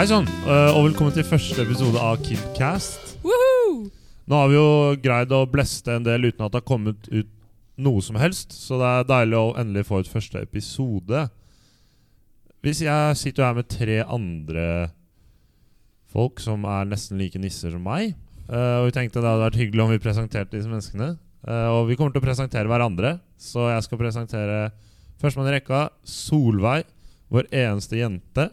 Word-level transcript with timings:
Hei 0.00 0.06
sann, 0.08 0.24
eh, 0.48 0.70
og 0.72 0.86
velkommen 0.86 1.12
til 1.12 1.26
første 1.28 1.60
episode 1.60 2.00
av 2.00 2.22
Kidcast. 2.24 3.18
Woohoo! 3.20 3.90
Nå 4.24 4.38
har 4.38 4.46
vi 4.48 4.54
jo 4.54 4.68
greid 4.96 5.32
å 5.36 5.42
bleste 5.44 5.92
en 5.92 6.06
del 6.06 6.24
uten 6.24 6.46
at 6.46 6.54
det 6.54 6.62
har 6.62 6.70
kommet 6.70 7.08
ut 7.12 7.28
noe 7.84 8.00
som 8.00 8.16
helst, 8.16 8.54
så 8.56 8.78
det 8.80 8.86
er 8.88 9.10
deilig 9.10 9.36
å 9.36 9.50
endelig 9.60 9.82
få 9.90 9.98
ut 10.00 10.08
første 10.08 10.40
episode. 10.40 11.26
Hvis 12.64 12.80
jeg 12.86 13.18
sitter 13.20 13.44
her 13.44 13.58
med 13.58 13.68
tre 13.68 13.98
andre 14.00 14.64
folk 16.08 16.40
som 16.40 16.64
er 16.64 16.88
nesten 16.88 17.20
like 17.20 17.36
nisser 17.42 17.76
som 17.76 17.84
meg, 17.84 18.14
eh, 18.48 18.76
og 18.80 18.88
vi 18.88 18.94
tenkte 18.96 19.20
det 19.20 19.28
hadde 19.28 19.50
vært 19.50 19.60
hyggelig 19.60 19.84
om 19.84 19.92
vi 19.92 20.00
presenterte 20.06 20.56
disse 20.56 20.72
menneskene, 20.72 21.10
eh, 21.44 21.66
og 21.74 21.90
vi 21.92 21.98
kommer 22.00 22.16
til 22.16 22.22
å 22.22 22.28
presentere 22.30 22.72
hverandre, 22.72 23.18
så 23.36 23.68
jeg 23.74 23.84
skal 23.84 24.00
presentere 24.06 24.62
førstemann 25.20 25.52
i 25.52 25.58
rekka, 25.58 25.90
Solveig, 26.08 26.88
vår 27.28 27.52
eneste 27.52 28.00
jente. 28.00 28.48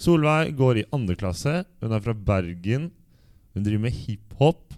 Solveig 0.00 0.54
går 0.56 0.80
i 0.80 0.88
andre 0.96 1.16
klasse. 1.18 1.60
Hun 1.82 1.92
er 1.92 2.00
fra 2.00 2.14
Bergen. 2.14 2.88
Hun 3.54 3.64
driver 3.66 3.84
med 3.84 3.96
hiphop. 4.06 4.74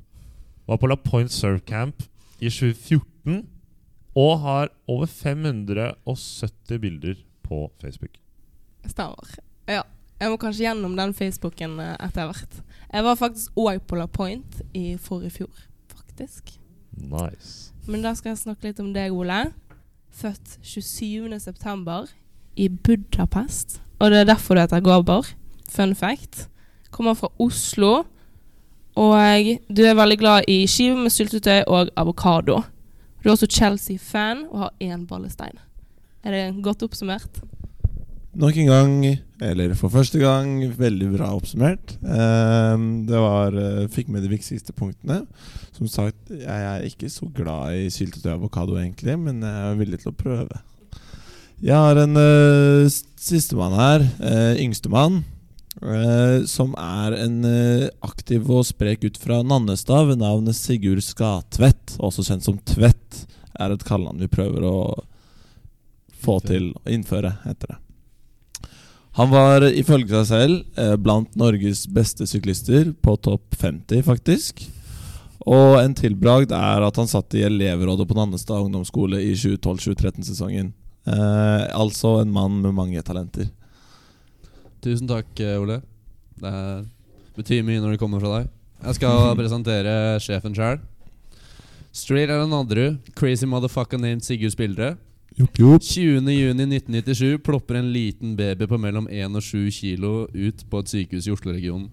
Var 0.66 0.80
på 0.82 0.90
La 0.90 0.96
Point 0.98 1.30
Surf 1.30 1.62
Camp 1.68 2.02
i 2.40 2.50
2014. 2.50 3.44
Og 4.18 4.32
har 4.42 4.72
over 4.90 5.06
570 5.06 6.80
bilder 6.82 7.14
på 7.42 7.64
Facebook. 7.80 8.18
Stemmer. 8.86 9.36
Ja. 9.70 9.82
Jeg 10.22 10.30
må 10.30 10.36
kanskje 10.38 10.68
gjennom 10.68 10.92
den 10.94 11.14
Facebooken 11.18 11.80
eh, 11.82 11.96
etter 11.98 12.28
hvert. 12.28 12.58
Jeg 12.92 13.04
var 13.06 13.18
faktisk 13.18 13.56
òg 13.58 13.80
på 13.90 13.98
La 13.98 14.06
Point 14.06 14.60
i 14.74 14.92
forrige 15.00 15.38
fjor, 15.38 15.62
faktisk. 15.90 16.52
Nice. 16.94 17.72
Men 17.88 18.04
da 18.04 18.12
skal 18.14 18.30
jeg 18.30 18.42
snakke 18.44 18.68
litt 18.68 18.82
om 18.82 18.92
deg, 18.94 19.10
Ole. 19.10 19.48
Født 20.14 20.58
27.9. 20.62 22.12
i 22.54 22.68
Budapest. 22.68 23.80
Og 24.02 24.10
det 24.10 24.18
er 24.18 24.32
derfor 24.32 24.58
du 24.58 24.64
heter 24.64 24.82
Gaber. 24.82 25.28
Fun 25.70 25.94
fact. 25.94 26.48
Kommer 26.90 27.14
fra 27.14 27.30
Oslo. 27.38 28.02
Og 28.98 29.52
du 29.70 29.82
er 29.86 29.94
veldig 29.96 30.18
glad 30.18 30.48
i 30.50 30.64
skiver 30.66 30.98
med 30.98 31.14
syltetøy 31.14 31.62
og 31.70 31.92
avokado. 31.96 32.58
Du 33.22 33.28
er 33.28 33.36
også 33.36 33.46
Chelsea-fan 33.46 34.48
og 34.50 34.64
har 34.64 34.72
én 34.82 35.06
ballestein. 35.06 35.62
Er 36.26 36.34
det 36.34 36.64
godt 36.64 36.82
oppsummert? 36.82 37.40
Nok 38.34 38.56
en 38.56 38.66
gang, 38.66 38.92
eller 39.44 39.74
for 39.76 39.92
første 39.92 40.18
gang, 40.18 40.64
veldig 40.78 41.10
bra 41.12 41.30
oppsummert. 41.36 41.94
Ehm, 42.02 43.06
det 43.06 43.18
var 43.20 43.54
eh, 43.60 43.88
Fikk 43.92 44.08
med 44.08 44.24
de 44.24 44.32
viktigste 44.32 44.72
punktene. 44.72 45.22
Som 45.76 45.86
sagt, 45.86 46.30
jeg 46.32 46.68
er 46.68 46.86
ikke 46.88 47.10
så 47.12 47.28
glad 47.34 47.76
i 47.76 47.90
syltetøy 47.92 48.32
og 48.32 48.38
avokado, 48.40 48.78
egentlig, 48.80 49.18
men 49.20 49.44
jeg 49.44 49.70
er 49.70 49.78
villig 49.78 50.00
til 50.02 50.10
å 50.10 50.16
prøve. 50.16 50.62
Jeg 51.62 51.78
har 51.78 51.94
en 51.94 52.18
uh, 52.18 52.90
sistemann 53.22 53.76
her, 53.78 54.02
uh, 54.18 54.56
yngstemann, 54.58 55.20
uh, 55.78 56.42
som 56.50 56.72
er 56.74 57.14
en 57.22 57.36
uh, 57.46 57.84
aktiv 58.02 58.50
og 58.50 58.66
sprek 58.66 59.04
gutt 59.04 59.20
fra 59.22 59.44
Nannestad 59.46 60.08
ved 60.08 60.18
navnet 60.24 60.58
Sigurd 60.58 61.04
Skatvedt, 61.06 61.94
også 62.02 62.26
kjent 62.26 62.48
som 62.48 62.58
Tvedt, 62.66 63.22
er 63.62 63.70
et 63.70 63.86
kallenavn 63.86 64.18
vi 64.24 64.30
prøver 64.32 64.66
å 64.66 64.76
få 66.18 66.40
til 66.42 66.72
å 66.82 66.82
innføre, 66.90 67.30
heter 67.46 67.76
det. 67.76 67.78
Han 69.20 69.30
var 69.30 69.62
ifølge 69.68 70.22
seg 70.22 70.28
selv 70.30 70.80
eh, 70.80 70.94
blant 70.96 71.34
Norges 71.36 71.84
beste 71.92 72.24
syklister, 72.26 72.94
på 73.04 73.14
topp 73.20 73.54
50, 73.60 74.02
faktisk. 74.06 74.64
Og 75.44 75.76
en 75.82 75.94
tilbragd 75.94 76.54
er 76.56 76.86
at 76.86 76.98
han 76.98 77.10
satt 77.10 77.36
i 77.36 77.44
elevrådet 77.44 78.06
på 78.08 78.16
Nannestad 78.16 78.64
ungdomsskole 78.64 79.20
i 79.20 79.34
2012-2013-sesongen. 79.36 80.72
Eh, 81.06 81.64
altså 81.74 82.20
en 82.22 82.32
mann 82.32 82.60
med 82.62 82.74
mange 82.76 83.02
talenter. 83.02 83.48
Tusen 84.82 85.08
takk, 85.10 85.30
eh, 85.40 85.58
Ole. 85.60 85.80
Det 86.42 86.54
betyr 87.36 87.62
mye 87.66 87.82
når 87.82 87.94
det 87.94 88.02
kommer 88.02 88.22
fra 88.22 88.40
deg. 88.40 88.50
Jeg 88.82 88.98
skal 88.98 89.32
presentere 89.40 89.94
sjefen 90.22 90.54
sjøl. 90.56 90.82
Straight 91.92 92.30
er 92.30 92.40
den 92.40 92.54
andre. 92.56 92.96
Crazy 93.18 93.46
motherfucker 93.46 94.00
named 94.00 94.24
Sigurd 94.24 94.54
Spildre. 94.54 94.94
Jopp, 95.36 95.58
jopp. 95.58 95.82
20.6.1997 95.84 97.38
plopper 97.44 97.78
en 97.80 97.90
liten 97.92 98.34
baby 98.36 98.68
på 98.68 98.78
mellom 98.80 99.08
1 99.08 99.36
og 99.38 99.44
7 99.44 99.70
kilo 99.72 100.12
ut 100.28 100.64
på 100.68 100.80
et 100.82 100.92
sykehus 100.92 101.28
i 101.28 101.32
Oslo-regionen. 101.32 101.88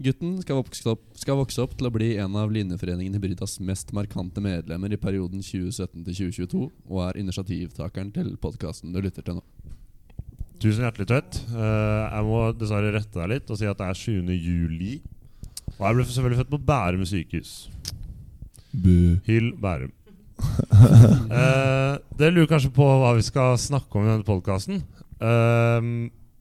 Gutten 0.00 0.38
skal 0.40 0.56
vokse, 0.56 0.84
opp, 0.88 1.02
skal 1.20 1.36
vokse 1.36 1.60
opp 1.60 1.74
til 1.76 1.90
å 1.90 1.92
bli 1.92 2.14
en 2.22 2.36
av 2.40 2.48
Linjeforeningen 2.54 3.18
Hybridas 3.18 3.58
mest 3.60 3.90
markante 3.92 4.40
medlemmer 4.40 4.94
i 4.96 4.98
perioden 5.00 5.42
2017 5.44 6.06
2022, 6.06 6.60
og 6.88 7.00
er 7.04 7.18
initiativtakeren 7.20 8.08
til 8.14 8.30
podkasten 8.40 8.94
du 8.94 9.00
lytter 9.04 9.26
til 9.26 9.36
nå. 9.36 9.42
Tusen 10.60 10.86
hjertelig, 10.86 11.06
Tvedt. 11.10 11.40
Eh, 11.52 12.04
jeg 12.14 12.26
må 12.30 12.40
dessverre 12.56 12.94
rette 12.94 13.20
deg 13.20 13.28
litt 13.34 13.52
og 13.52 13.60
si 13.60 13.68
at 13.68 13.76
det 13.80 13.90
er 13.90 14.00
7. 14.00 14.32
juli. 14.40 14.94
Og 15.74 15.84
jeg 15.84 15.98
ble 15.98 16.08
selvfølgelig 16.08 16.40
født 16.40 16.54
på 16.54 16.62
Bærum 16.70 17.04
sykehus. 17.08 17.52
Bu. 18.72 18.96
Hyll 19.28 19.52
Bærum. 19.60 19.92
uh, 20.40 22.00
dere 22.16 22.32
lurer 22.32 22.48
kanskje 22.48 22.72
på 22.72 22.88
hva 22.88 23.12
vi 23.18 23.26
skal 23.26 23.60
snakke 23.60 24.00
om 24.00 24.06
i 24.06 24.12
denne 24.14 24.24
podkasten. 24.24 24.80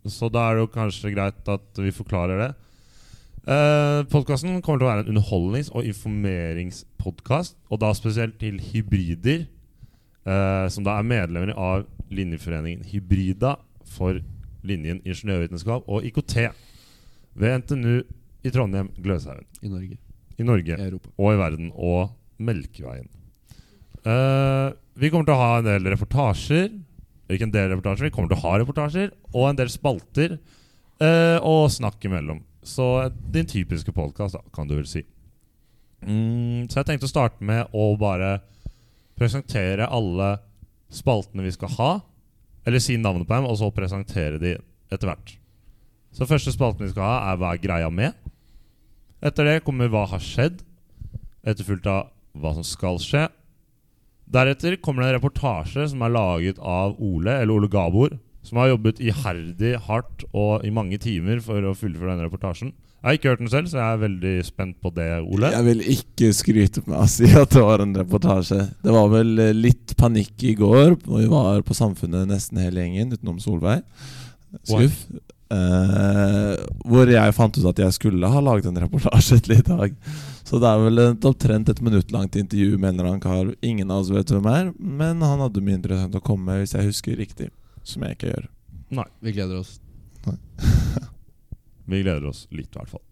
så 0.07 0.31
da 0.31 0.47
er 0.47 0.55
det 0.55 0.63
jo 0.63 0.71
kanskje 0.71 1.11
greit 1.11 1.51
at 1.51 1.83
vi 1.83 1.91
forklarer 1.91 2.45
det. 2.45 2.51
Uh, 3.49 4.03
podkasten 4.11 4.59
kommer 4.61 4.77
til 4.77 4.85
å 4.85 4.89
være 4.91 5.03
en 5.07 5.15
underholdnings- 5.15 5.71
og 5.73 5.87
informeringspodkast. 5.89 7.55
Og 7.73 7.79
da 7.81 7.89
spesielt 7.97 8.35
til 8.37 8.59
hybrider, 8.61 9.47
uh, 10.29 10.67
som 10.69 10.85
da 10.85 10.99
er 10.99 11.07
medlemmer 11.09 11.55
av 11.57 11.87
linjeforeningen 12.13 12.85
Hybrida 12.91 13.55
for 13.89 14.19
linjen 14.65 14.99
ingeniørvitenskap 15.01 15.87
og 15.89 16.05
IKT 16.05 16.35
ved 17.39 17.55
NTNU 17.63 17.95
i 18.45 18.51
Trondheim, 18.53 18.91
Gløshaugen. 19.01 19.47
I 19.65 19.71
Norge. 19.71 19.97
I 20.37 20.45
Norge 20.45 20.75
I 20.75 20.85
Europa. 20.85 21.09
og 21.17 21.33
i 21.33 21.39
verden. 21.39 21.71
Og 21.73 22.13
Melkeveien. 22.37 23.09
Uh, 24.05 24.77
vi 24.93 25.09
kommer 25.09 25.25
til 25.25 25.33
å 25.33 25.41
ha 25.41 25.49
en 25.57 25.65
del 25.65 25.89
reportasjer. 25.89 26.69
Ikke 27.33 27.49
en 27.49 27.55
del 27.55 27.73
reportasjer, 27.73 28.11
vi 28.11 28.13
kommer 28.13 28.29
til 28.29 28.37
å 28.37 28.45
ha 28.45 28.61
reportasjer. 28.61 29.09
Og 29.33 29.49
en 29.49 29.57
del 29.57 29.73
spalter. 29.73 30.37
Uh, 31.01 31.41
og 31.41 31.65
snakk 31.73 32.05
imellom. 32.05 32.43
Så 32.63 33.09
din 33.31 33.47
typiske 33.47 33.91
podkast, 33.95 34.35
kan 34.53 34.67
du 34.67 34.75
vel 34.75 34.87
si. 34.87 35.05
Mm, 36.03 36.67
så 36.69 36.79
jeg 36.79 36.87
tenkte 36.87 37.07
å 37.07 37.11
starte 37.11 37.43
med 37.43 37.71
å 37.75 37.91
bare 37.99 38.39
presentere 39.19 39.87
alle 39.87 40.37
spaltene 40.91 41.45
vi 41.45 41.53
skal 41.55 41.73
ha. 41.77 41.91
Eller 42.67 42.83
si 42.83 42.97
navnet 42.99 43.27
på 43.27 43.35
dem, 43.35 43.47
og 43.47 43.57
så 43.59 43.71
presentere 43.73 44.39
de 44.41 44.55
etter 44.91 45.09
hvert. 45.09 45.35
Så 46.15 46.27
første 46.27 46.53
spalten 46.53 46.87
vi 46.87 46.93
skal 46.93 47.05
ha, 47.05 47.17
er 47.31 47.39
Hva 47.39 47.53
er 47.53 47.63
greia 47.63 47.89
med? 47.93 48.15
Etter 49.21 49.47
det 49.47 49.63
kommer 49.65 49.91
Hva 49.91 50.05
har 50.09 50.23
skjedd? 50.23 50.63
Etterfulgt 51.47 51.87
av 51.89 52.09
Hva 52.39 52.55
som 52.57 52.65
skal 52.65 52.99
skje. 53.03 53.27
Deretter 54.29 54.77
kommer 54.81 55.03
det 55.03 55.09
en 55.09 55.17
reportasje 55.17 55.87
som 55.89 56.01
er 56.05 56.13
laget 56.13 56.59
av 56.61 56.97
Ole, 57.01 57.39
eller 57.41 57.55
Ole 57.55 57.69
Gabor, 57.71 58.13
som 58.45 58.59
har 58.61 58.71
jobbet 58.71 59.01
iherdig 59.03 59.75
hardt 59.87 60.25
og 60.31 60.65
i 60.65 60.71
mange 60.73 60.99
timer 61.01 61.41
for 61.43 61.63
å 61.65 61.75
fullføre 61.77 62.13
denne 62.13 62.27
reportasjen. 62.29 62.73
Jeg 62.99 63.07
har 63.07 63.15
ikke 63.15 63.31
hørt 63.31 63.39
den 63.39 63.51
selv, 63.51 63.67
så 63.71 63.77
jeg 63.79 63.95
er 63.95 64.01
veldig 64.01 64.33
spent 64.43 64.75
på 64.83 64.89
det, 64.91 65.07
Ole. 65.23 65.53
Jeg 65.53 65.65
vil 65.69 65.83
ikke 65.93 66.31
skryte 66.35 66.81
med 66.83 66.97
å 66.99 67.05
si 67.07 67.29
at 67.31 67.53
det 67.55 67.61
var 67.63 67.83
en 67.83 67.95
reportasje. 67.95 68.59
Det 68.83 68.91
var 68.91 69.07
vel 69.13 69.39
eh, 69.39 69.55
litt 69.55 69.95
panikk 69.99 70.43
i 70.43 70.51
går, 70.59 70.97
Når 71.05 71.21
vi 71.21 71.29
var 71.31 71.63
på 71.63 71.77
Samfunnet 71.77 72.27
nesten 72.27 72.59
hele 72.59 72.83
gjengen, 72.83 73.13
utenom 73.15 73.39
Solveig. 73.39 73.85
Skuff. 74.67 75.05
Eh, 75.49 76.51
hvor 76.85 77.09
jeg 77.09 77.33
fant 77.33 77.55
ut 77.57 77.69
at 77.71 77.79
jeg 77.81 77.95
skulle 77.95 78.29
ha 78.29 78.41
laget 78.43 78.67
en 78.67 78.81
reportasje 78.83 79.39
til 79.45 79.55
i 79.55 79.63
dag. 79.65 79.95
Så 80.43 80.59
det 80.59 80.67
er 80.67 80.83
vel 80.83 81.03
et 81.05 81.29
opptrent 81.29 81.71
et 81.71 81.81
minutt 81.85 82.11
langt 82.11 82.35
intervju 82.35 82.75
med 82.75 82.91
en 82.91 82.99
eller 82.99 83.13
annen 83.13 83.23
kar. 83.23 83.55
Ingen 83.63 83.95
av 83.95 84.03
oss 84.03 84.11
vet 84.11 84.35
hvem 84.35 84.51
er, 84.51 84.73
men 84.75 85.23
han 85.23 85.39
hadde 85.45 85.63
mye 85.63 85.79
interessant 85.79 86.19
å 86.19 86.25
komme 86.25 86.51
med, 86.51 86.65
hvis 86.65 86.75
jeg 86.75 86.91
husker 86.91 87.17
riktig. 87.21 87.49
Som 87.83 88.03
jeg 88.05 88.17
ikke 88.17 88.31
gjør. 88.33 88.49
Nei. 88.99 89.05
Vi 89.21 89.33
gleder 89.35 89.61
oss. 89.61 89.77
Vi 91.89 92.01
gleder 92.03 92.25
oss 92.29 92.45
litt, 92.53 92.69
i 92.69 92.77
hvert 92.77 92.91
fall. 92.91 93.05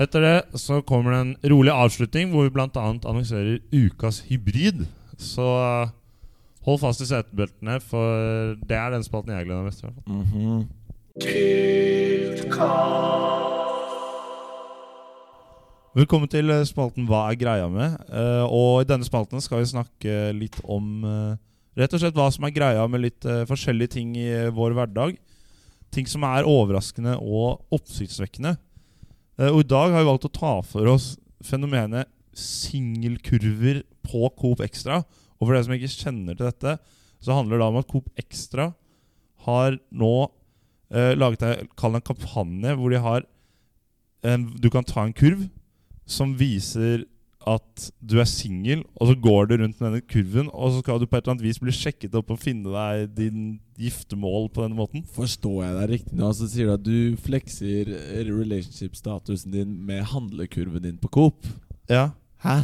Etter 0.00 0.24
det 0.24 0.60
så 0.60 0.80
kommer 0.88 1.12
det 1.12 1.20
en 1.22 1.34
rolig 1.52 1.72
avslutning, 1.74 2.30
hvor 2.32 2.46
vi 2.46 2.54
bl.a. 2.54 2.68
annonserer 2.80 3.58
ukas 3.70 4.22
hybrid. 4.30 4.86
Så 5.20 5.44
uh, 5.44 5.92
hold 6.64 6.80
fast 6.80 7.04
i 7.04 7.08
setebeltene, 7.10 7.76
for 7.84 8.56
det 8.64 8.78
er 8.78 8.94
den 8.94 9.04
spalten 9.04 9.34
jeg 9.36 9.46
gleder 9.46 9.60
meg 9.60 9.68
mest 9.68 9.84
til. 9.84 9.92
fall. 9.92 10.02
Mhm. 10.08 10.64
Velkommen 15.92 16.30
til 16.32 16.48
eh, 16.48 16.62
spalten 16.64 17.04
Hva 17.04 17.26
er 17.28 17.36
greia 17.36 17.66
med? 17.68 17.98
Eh, 18.08 18.44
og 18.48 18.80
i 18.80 18.86
denne 18.88 19.04
spalten 19.04 19.42
skal 19.44 19.60
vi 19.60 19.68
snakke 19.74 20.14
litt 20.32 20.56
om 20.64 21.04
eh, 21.04 21.34
rett 21.78 21.94
og 21.94 22.02
slett 22.02 22.16
hva 22.16 22.28
som 22.32 22.46
er 22.46 22.54
greia 22.54 22.84
med 22.90 23.04
litt 23.04 23.28
uh, 23.28 23.44
forskjellige 23.48 23.94
ting 23.96 24.16
i 24.20 24.28
eh, 24.28 24.52
vår 24.54 24.76
hverdag. 24.76 25.16
Ting 25.92 26.08
som 26.08 26.24
er 26.28 26.48
overraskende 26.48 27.16
og 27.20 27.62
oppsiktsvekkende. 27.74 28.56
Uh, 29.40 29.50
og 29.50 29.62
i 29.62 29.70
dag 29.72 29.94
har 29.94 30.04
vi 30.04 30.10
valgt 30.10 30.28
å 30.28 30.34
ta 30.34 30.54
for 30.66 30.90
oss 30.92 31.14
fenomenet 31.42 32.10
singelkurver 32.36 33.82
på 34.06 34.28
Coop 34.40 34.62
Extra. 34.64 35.02
Og 35.38 35.46
for 35.46 35.54
dere 35.54 35.66
som 35.66 35.76
ikke 35.76 35.94
kjenner 35.94 36.36
til 36.36 36.48
dette, 36.48 36.76
så 37.22 37.36
handler 37.36 37.60
det 37.60 37.68
om 37.68 37.80
at 37.80 37.90
Coop 37.90 38.08
Extra 38.20 38.70
har 39.46 39.78
nå 39.90 40.14
uh, 40.28 41.12
laget 41.18 41.46
en, 41.46 41.66
en 41.66 42.04
kampanje 42.04 42.76
hvor 42.78 42.92
de 42.92 43.02
har 43.02 43.26
en, 44.22 44.44
Du 44.54 44.68
kan 44.70 44.86
ta 44.86 45.02
en 45.02 45.16
kurv 45.16 45.48
som 46.06 46.36
viser 46.38 47.06
at 47.48 47.84
du 47.98 48.16
er 48.22 48.28
singel, 48.28 48.82
og 48.96 49.10
så 49.10 49.16
går 49.18 49.48
du 49.50 49.54
rundt 49.60 49.80
med 49.80 49.86
denne 49.88 50.04
kurven, 50.06 50.48
og 50.52 50.72
så 50.72 50.82
skal 50.82 51.00
du 51.00 51.06
på 51.06 51.16
et 51.18 51.24
eller 51.24 51.34
annet 51.36 51.46
vis 51.46 51.60
bli 51.62 51.74
sjekket 51.74 52.16
opp 52.18 52.32
og 52.34 52.40
finne 52.42 52.72
deg 52.72 53.12
din 53.16 53.44
giftermål 53.80 54.48
på 54.54 54.64
denne 54.64 54.78
måten. 54.78 55.04
Forstår 55.16 55.58
jeg 55.64 55.76
deg 55.78 55.92
riktig 55.94 56.18
nå? 56.18 56.30
Så 56.36 56.48
sier 56.52 56.70
du 56.70 56.74
at 56.76 56.84
du 56.86 57.20
flekser 57.24 57.90
relationship-statusen 58.28 59.54
din 59.54 59.76
med 59.86 60.04
handlekurven 60.12 60.84
din 60.84 61.00
på 61.02 61.10
Coop? 61.12 61.48
Ja. 61.90 62.10
Hæ? 62.44 62.58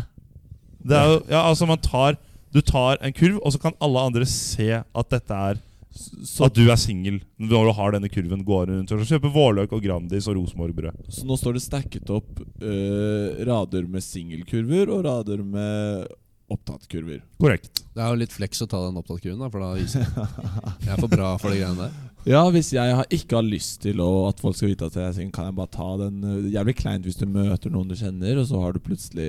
Det 0.79 0.97
er 0.97 1.09
jo, 1.13 1.17
ja, 1.29 1.43
altså 1.43 1.67
man 1.67 1.81
tar 1.83 2.17
Du 2.55 2.63
tar 2.65 2.97
en 3.05 3.13
kurv, 3.13 3.43
og 3.45 3.53
så 3.53 3.59
kan 3.61 3.75
alle 3.85 4.01
andre 4.09 4.25
se 4.25 4.71
at 4.81 5.11
dette 5.13 5.35
er 5.37 5.59
Så, 5.99 6.47
At 6.47 6.55
du 6.57 6.69
er 6.71 6.79
singel 6.81 7.19
når 7.41 7.69
du 7.69 7.73
har 7.79 7.95
denne 7.95 8.11
kurven 8.13 8.45
gående 8.47 8.79
rundt 8.79 8.95
og 8.95 9.09
kjøper 9.09 9.35
vårløk 9.35 9.75
og 9.75 9.83
Grandis 9.85 10.29
og 10.31 10.39
rosmorbrød. 10.39 11.09
så 11.11 11.27
nå 11.27 11.37
står 11.39 11.59
det 11.59 11.65
stacket 11.65 12.13
opp 12.15 12.39
uh, 12.39 13.45
rader 13.49 13.89
med 13.91 14.05
singelkurver 14.05 14.93
og 14.95 15.05
rader 15.09 15.43
med 15.43 16.07
opptattkurver. 16.49 17.23
Korrekt. 17.41 17.83
Det 17.95 18.03
er 18.03 18.13
jo 18.13 18.21
litt 18.21 18.35
flex 18.35 18.63
å 18.65 18.69
ta 18.71 18.81
den 18.87 18.99
opptattkurven, 19.01 19.41
da, 19.43 19.49
for 19.53 19.65
da 19.65 19.73
viser 19.77 20.05
jeg 20.05 20.93
er 20.95 21.01
for 21.01 21.11
bra 21.13 21.33
for 21.41 21.53
de 21.53 21.61
greiene 21.61 21.89
der. 21.89 21.97
Ja, 22.29 22.43
hvis 22.53 22.73
jeg 22.75 23.05
ikke 23.15 23.39
har 23.39 23.47
lyst 23.47 23.79
til 23.85 24.01
å, 24.05 24.09
at 24.29 24.41
folk 24.43 24.57
skal 24.59 24.73
vite 24.73 24.89
at 24.91 24.97
jeg 24.99 25.15
sier, 25.17 25.29
kan 25.33 25.49
jeg 25.49 25.57
bare 25.57 25.71
ta 25.73 25.87
den 26.01 26.19
øh, 26.27 26.49
Jævlig 26.53 26.75
kleint 26.81 27.07
hvis 27.07 27.17
du 27.17 27.25
møter 27.31 27.73
noen 27.73 27.89
du 27.89 27.95
kjenner, 27.97 28.41
og 28.41 28.49
så 28.51 28.61
har 28.61 28.75
du 28.75 28.83
plutselig 28.85 29.29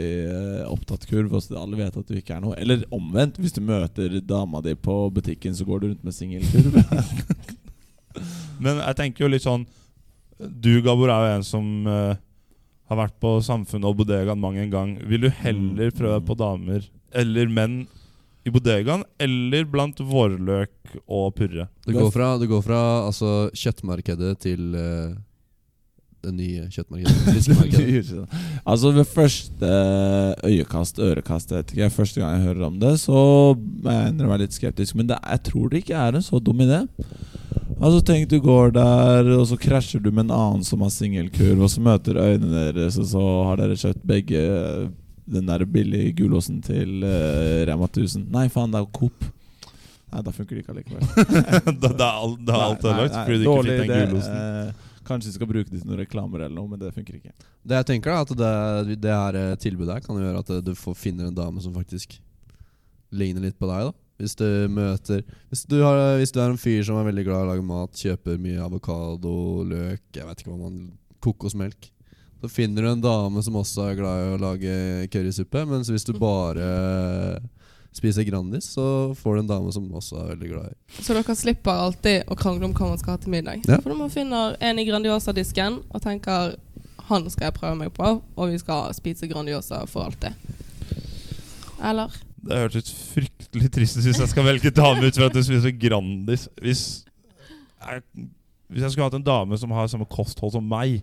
opptatt 0.67 0.89
opptattkurv, 0.99 1.33
og 1.33 1.43
så 1.43 1.59
alle 1.59 1.79
vet 1.79 1.97
at 1.97 2.07
du 2.09 2.17
ikke 2.17 2.35
er 2.35 2.43
noe. 2.43 2.57
Eller 2.59 2.85
omvendt, 2.95 3.39
hvis 3.39 3.55
du 3.55 3.61
møter 3.65 4.19
dama 4.25 4.61
di 4.65 4.75
på 4.75 4.95
butikken, 5.13 5.55
så 5.55 5.67
går 5.67 5.79
du 5.79 5.87
rundt 5.91 6.03
med 6.03 6.15
singelkurv. 6.15 6.79
Men 8.63 8.81
jeg 8.81 8.97
tenker 8.99 9.23
jo 9.23 9.29
litt 9.31 9.45
sånn 9.45 9.61
Du, 10.39 10.81
Gabor, 10.83 11.11
er 11.13 11.27
jo 11.27 11.35
en 11.37 11.45
som 11.45 11.87
eh, 11.87 12.17
har 12.89 12.97
vært 13.03 13.15
på 13.21 13.37
Samfunnet 13.45 13.89
og 13.89 14.01
bodegaen 14.01 14.41
mang 14.41 14.57
en 14.57 14.73
gang. 14.73 14.97
Vil 15.05 15.27
du 15.27 15.29
heller 15.43 15.93
prøve 15.95 16.19
på 16.25 16.37
damer 16.39 16.85
eller 17.15 17.49
menn 17.53 17.83
i 18.47 18.51
bodegaen 18.53 19.03
eller 19.21 19.65
blant 19.69 20.01
vårløk 20.01 20.97
og 21.05 21.33
purre? 21.37 21.69
Det 21.85 21.95
går 21.95 22.11
fra, 22.13 22.35
det 22.41 22.49
går 22.49 22.63
fra 22.65 22.83
altså, 23.05 23.33
kjøttmarkedet 23.53 24.33
til 24.41 24.73
uh, 24.73 25.13
det 26.25 26.33
nye 26.35 26.65
kjøttmarkedet. 26.73 27.17
Fiskemarkedet. 27.37 28.25
altså 28.65 28.93
Ved 28.97 29.05
første 29.13 29.73
øyekast, 30.49 30.99
ørekast, 30.99 31.51
jeg 31.51 31.61
vet 31.61 31.75
ikke, 31.75 31.89
første 31.93 32.21
gang 32.23 32.37
jeg 32.37 32.47
hører 32.49 32.67
om 32.71 32.79
det, 32.81 32.95
så 33.05 33.19
endrer 33.53 34.25
jeg 34.25 34.33
meg 34.33 34.41
litt 34.47 34.57
skeptisk. 34.57 34.97
Men 34.97 35.11
det, 35.11 35.21
jeg 35.29 35.45
tror 35.51 35.69
det 35.69 35.83
ikke 35.83 36.07
er 36.07 36.17
en 36.17 36.25
så 36.25 36.41
dum 36.41 36.65
idé. 36.65 36.87
Altså 37.77 37.99
Tenk 38.03 38.29
du 38.31 38.39
går 38.43 38.73
der, 38.75 39.29
og 39.37 39.45
så 39.47 39.57
krasjer 39.59 40.01
du 40.03 40.09
med 40.09 40.25
en 40.27 40.35
annen 40.35 40.65
som 40.67 40.81
har 40.83 40.91
singelkurv, 40.93 41.61
og 41.63 41.69
så 41.71 41.83
møter 41.85 42.17
øynene 42.19 42.65
deres, 42.73 42.97
og 42.99 43.07
så 43.11 43.25
har 43.47 43.61
dere 43.61 43.77
kjøpt 43.79 44.01
begge 44.09 44.41
den 45.29 45.45
der 45.45 45.63
billige 45.69 46.15
gulosten 46.17 46.57
til 46.65 47.03
uh, 47.05 47.61
Rema 47.69 47.85
1000. 47.85 48.25
Nei, 48.33 48.47
faen, 48.49 48.73
det 48.73 48.81
er 48.81 48.87
jo 48.87 48.91
Coop. 48.97 49.27
Nei, 50.09 50.23
da 50.25 50.33
funker 50.33 50.57
det 50.57 50.63
ikke 50.63 50.73
allikevel. 50.73 51.05
da, 51.83 51.91
da 52.01 52.09
da 52.49 52.55
er 52.57 52.65
alt 52.65 52.85
ødelagt 52.87 53.17
fordi 53.19 53.37
du 53.37 53.45
ikke 53.45 53.65
fikk 53.67 53.75
den 53.75 53.91
idé. 53.91 53.99
Det, 54.09 54.23
Eh, 54.39 55.05
kanskje 55.05 55.29
vi 55.29 55.35
skal 55.37 55.49
bruke 55.49 55.69
det 55.69 55.79
til 55.81 55.89
noen 55.89 56.01
reklamer 56.03 56.43
eller 56.45 56.55
noe, 56.57 56.69
men 56.69 56.81
det 56.81 56.91
funker 56.93 57.15
ikke. 57.17 57.31
Det 57.65 57.79
jeg 57.79 57.87
tenker 57.93 58.13
da, 58.13 58.25
at 58.25 58.33
det, 58.89 58.97
det 59.01 59.13
her 59.13 59.37
eh, 59.39 59.55
tilbudet 59.61 59.95
her 59.95 60.03
kan 60.05 60.19
gjøre 60.21 60.43
at 60.43 60.51
eh, 60.53 60.61
du 60.65 60.73
får, 60.77 60.97
finner 60.97 61.29
en 61.29 61.37
dame 61.37 61.61
som 61.63 61.73
faktisk 61.73 62.19
ligner 63.09 63.45
litt 63.47 63.57
på 63.57 63.69
deg. 63.69 63.89
da 63.89 64.08
Hvis 64.19 64.35
du 64.35 64.45
møter 64.71 65.21
Hvis 65.49 65.63
du, 65.69 65.77
har, 65.79 66.17
hvis 66.19 66.33
du 66.35 66.41
er 66.41 66.51
en 66.51 66.59
fyr 66.59 66.83
som 66.87 66.99
er 66.99 67.07
veldig 67.07 67.23
glad 67.27 67.43
i 67.43 67.47
å 67.47 67.51
lage 67.53 67.65
mat, 67.65 67.95
kjøper 67.95 68.41
mye 68.41 68.65
avokado, 68.65 69.35
løk, 69.69 70.03
jeg 70.15 70.27
vet 70.27 70.43
ikke 70.43 70.51
hva 70.51 70.59
man 70.65 70.81
kokosmelk 71.23 71.87
Så 72.41 72.51
finner 72.51 72.83
du 72.83 72.91
en 72.91 73.03
dame 73.03 73.43
som 73.45 73.57
også 73.59 73.89
er 73.89 73.99
glad 73.99 74.25
i 74.25 74.33
å 74.33 74.41
lage 74.41 74.75
currysuppe. 75.11 75.65
Mens 75.67 75.89
hvis 75.91 76.07
du 76.07 76.13
bare 76.19 76.67
spiser 77.95 78.23
Grandis, 78.23 78.69
så 78.75 79.15
får 79.17 79.35
du 79.35 79.41
en 79.41 79.49
dame 79.49 79.71
som 79.75 79.87
også 79.97 80.21
er 80.21 80.31
veldig 80.35 80.49
glad 80.51 80.71
i 80.71 81.03
Så 81.03 81.15
dere 81.17 81.35
slipper 81.35 81.83
alltid 81.87 82.29
å 82.31 82.37
krangle 82.39 82.69
om 82.69 82.75
hva 82.77 82.93
man 82.93 83.01
skal 83.01 83.17
ha 83.17 83.21
til 83.23 83.33
middag. 83.33 83.65
Ja. 83.67 83.81
For 83.81 83.91
når 83.91 84.01
man 84.05 84.13
finner 84.13 84.55
en 84.63 84.79
i 84.79 84.87
Grandiosa-disken 84.87 85.81
og 85.89 86.03
tenker 86.05 86.55
han 87.09 87.25
skal 87.33 87.49
jeg 87.49 87.57
prøve 87.57 87.75
meg 87.79 87.93
på, 87.95 88.09
og 88.21 88.51
vi 88.51 88.59
skal 88.61 88.93
spise 88.93 89.27
Grandiosa 89.27 89.81
for 89.89 90.05
alltid. 90.05 90.35
Eller? 91.81 92.13
Det 92.45 92.57
hørtes 92.63 92.91
fryktelig 93.13 93.69
trist 93.75 93.99
ut 93.99 94.05
hvis 94.07 94.19
jeg 94.21 94.31
skal 94.31 94.45
velge 94.47 94.71
dame 94.75 95.07
ut 95.07 95.17
fra 95.19 95.27
at 95.29 95.35
du 95.35 95.41
spiser 95.43 95.73
Grandis. 95.75 96.47
Hvis 96.61 96.83
jeg, 97.79 98.03
hvis 98.69 98.83
jeg 98.85 98.91
skulle 98.93 99.07
hatt 99.09 99.17
en 99.19 99.25
dame 99.25 99.57
som 99.59 99.71
har 99.75 99.89
samme 99.91 100.07
kosthold 100.09 100.53
som 100.55 100.67
meg, 100.69 101.01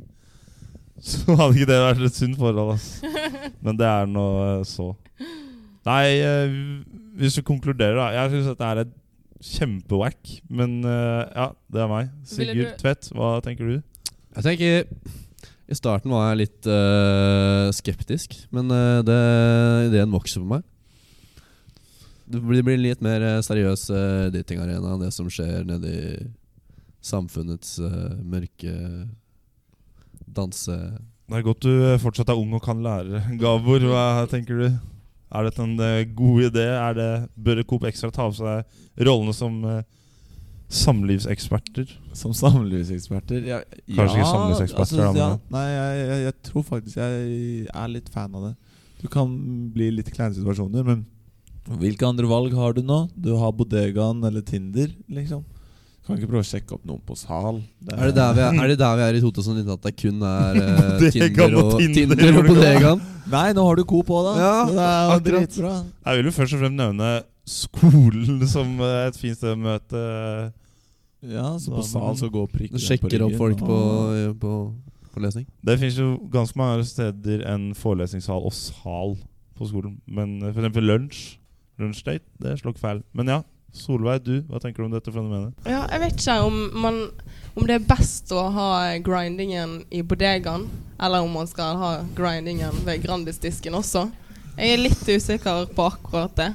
så 1.02 1.34
hadde 1.36 1.58
ikke 1.58 1.70
det 1.72 1.80
vært 1.82 2.04
et 2.08 2.16
sunt 2.16 2.38
forhold. 2.40 2.76
Altså. 2.76 3.10
Men 3.64 3.80
det 3.80 3.88
er 3.88 4.06
nå 4.08 4.26
eh, 4.44 4.62
så. 4.68 4.92
Nei, 5.86 6.04
eh, 6.24 6.54
hvis 7.20 7.36
du 7.36 7.44
konkluderer, 7.46 7.98
da. 7.98 8.06
Jeg 8.16 8.32
syns 8.32 8.48
dette 8.50 8.70
er 8.70 8.82
et 8.86 8.94
kjempewack. 9.44 10.32
Men 10.48 10.80
eh, 10.84 11.22
ja, 11.36 11.50
det 11.72 11.84
er 11.84 11.92
meg. 11.92 12.10
Sigurd 12.28 12.72
du- 12.72 12.80
Tvedt, 12.80 13.10
hva 13.16 13.36
tenker 13.44 13.68
du? 13.68 13.76
Jeg 14.36 14.44
tenker 14.44 14.88
I 15.66 15.76
starten 15.76 16.12
var 16.12 16.28
jeg 16.30 16.40
litt 16.44 16.66
uh, 16.68 17.72
skeptisk, 17.74 18.36
men 18.54 18.68
uh, 18.70 19.00
det, 19.02 19.16
ideen 19.88 20.12
vokser 20.12 20.42
på 20.44 20.50
meg. 20.52 20.66
Det 22.26 22.40
blir, 22.42 22.78
litt 22.80 23.02
mer 23.04 23.22
eh, 23.22 23.42
seriøs 23.44 23.86
uh, 23.94 24.26
datingarena 24.34 24.96
enn 24.96 25.04
det 25.04 25.12
som 25.14 25.28
skjer 25.30 25.62
nede 25.68 25.92
i 25.92 26.26
samfunnets 27.06 27.78
eh, 27.78 28.16
mørke 28.26 28.74
danse... 30.26 30.76
Det 31.26 31.40
er 31.40 31.46
godt 31.46 31.64
du 31.66 31.72
eh, 31.74 31.98
fortsatt 32.02 32.30
er 32.30 32.38
ung 32.38 32.54
og 32.56 32.62
kan 32.64 32.82
lære. 32.82 33.22
Gabor, 33.42 33.86
hva 33.90 34.26
tenker 34.30 34.62
du? 34.62 34.66
Er 35.34 35.46
dette 35.46 35.62
en 35.62 35.74
eh, 35.82 36.06
god 36.16 36.48
idé? 36.50 36.66
Er 36.70 36.98
det, 36.98 37.10
bør 37.34 37.62
Coop 37.66 37.86
Extra 37.88 38.12
ta 38.14 38.28
av 38.28 38.36
seg 38.38 39.06
rollene 39.06 39.34
som 39.36 39.58
eh, 39.66 39.82
samlivseksperter? 40.82 41.90
Som 42.16 42.34
samlivseksperter 42.34 43.44
ja, 43.46 43.60
Kanskje 43.86 44.20
ikke 44.20 44.30
samlivseksperter, 44.30 45.02
da, 45.02 45.10
ja, 45.10 45.26
ja. 45.34 45.42
Nei, 45.54 45.66
jeg, 45.70 45.98
jeg, 46.00 46.22
jeg 46.26 46.38
tror 46.50 46.70
faktisk 46.70 47.02
jeg 47.02 47.66
er 47.70 47.92
litt 47.92 48.10
fan 48.14 48.34
av 48.38 48.48
det. 48.50 48.56
Du 49.02 49.10
kan 49.12 49.34
bli 49.74 49.92
litt 49.98 50.10
kleine 50.14 50.34
situasjoner, 50.34 50.86
men 50.86 51.04
hvilke 51.66 52.06
andre 52.06 52.28
valg 52.30 52.54
har 52.54 52.76
du 52.76 52.82
nå? 52.86 53.06
Du 53.18 53.32
har 53.40 53.54
Bodegaen 53.56 54.22
eller 54.26 54.44
Tinder, 54.46 54.90
liksom. 55.10 55.44
Kan 56.06 56.20
ikke 56.20 56.28
prøve 56.30 56.44
å 56.44 56.46
sjekke 56.46 56.76
opp 56.76 56.84
noen 56.86 57.00
på 57.02 57.16
sal. 57.18 57.56
Er 57.90 58.04
det, 58.06 58.14
der 58.14 58.34
vi 58.36 58.42
er, 58.44 58.58
er 58.62 58.70
det 58.70 58.76
der 58.78 58.98
vi 58.98 59.04
er 59.08 59.16
i 59.18 59.22
2019, 59.24 59.72
at 59.74 59.86
det 59.88 59.94
kun 59.98 60.20
er 60.22 60.58
uh, 60.62 61.06
Tinder, 61.10 61.56
og 61.58 61.72
Tinder, 61.80 62.20
det. 62.20 62.44
Bodegaen? 62.46 63.00
Nei, 63.32 63.48
nå 63.58 63.64
har 63.66 63.80
du 63.80 63.82
Coop 63.90 64.12
òg, 64.14 64.28
da. 64.28 64.34
Ja, 64.38 64.52
det 64.68 64.84
er 64.84 65.14
akkurat. 65.16 65.48
dritbra. 65.48 65.72
Jeg 66.06 66.20
vil 66.20 66.28
jo 66.30 66.34
først 66.36 66.54
og 66.54 66.62
fremst 66.62 66.78
nevne 66.78 67.10
skolen 67.46 68.46
som 68.50 68.70
eh, 68.82 69.00
et 69.06 69.18
fint 69.18 69.38
sted 69.38 69.52
å 69.54 69.58
møte 69.58 70.00
Ja, 71.26 71.48
så 71.62 71.74
på 71.74 71.84
sal 71.86 72.16
så 72.18 72.30
går 72.30 72.48
Du 72.50 72.54
prikken 72.54 72.82
sjekker 72.82 73.22
opp 73.26 73.36
folk 73.38 73.62
på, 73.62 73.78
på, 74.42 74.52
på 75.14 75.22
lesing? 75.22 75.46
Det 75.66 75.78
fins 75.82 75.98
jo 75.98 76.12
ganske 76.30 76.58
mange 76.58 76.86
steder 76.86 77.42
enn 77.50 77.72
forelesningssal 77.78 78.46
og 78.46 78.54
sal 78.54 79.16
på 79.56 79.70
skolen. 79.70 79.98
Men 80.06 80.38
f.eks. 80.52 80.80
lunsj. 80.82 81.26
Lunsjdate, 81.80 82.24
det 82.42 82.56
slår 82.60 82.74
ikke 82.74 82.84
feil. 82.84 83.02
Men 83.16 83.30
ja, 83.34 83.42
Solveig, 83.76 84.22
du, 84.24 84.40
hva 84.48 84.60
tenker 84.62 84.82
du 84.82 84.88
om 84.88 84.94
dette 84.94 85.12
fenomenet? 85.12 85.52
Ja, 85.68 85.82
jeg 85.90 86.00
vet 86.00 86.20
ikke 86.20 86.36
om, 86.46 86.58
man, 86.80 87.00
om 87.54 87.66
det 87.68 87.76
er 87.76 87.88
best 87.88 88.32
å 88.32 88.46
ha 88.54 88.68
grindingen 89.04 89.82
i 89.92 90.00
bodegaen, 90.06 90.64
eller 90.96 91.26
om 91.26 91.34
man 91.36 91.50
skal 91.50 91.76
ha 91.80 91.90
grindingen 92.16 92.78
ved 92.86 93.04
Grandis-disken 93.04 93.76
også. 93.76 94.06
Jeg 94.56 94.72
er 94.72 94.80
litt 94.80 95.02
usikker 95.04 95.68
på 95.76 95.88
akkurat 95.90 96.32
det. 96.38 96.50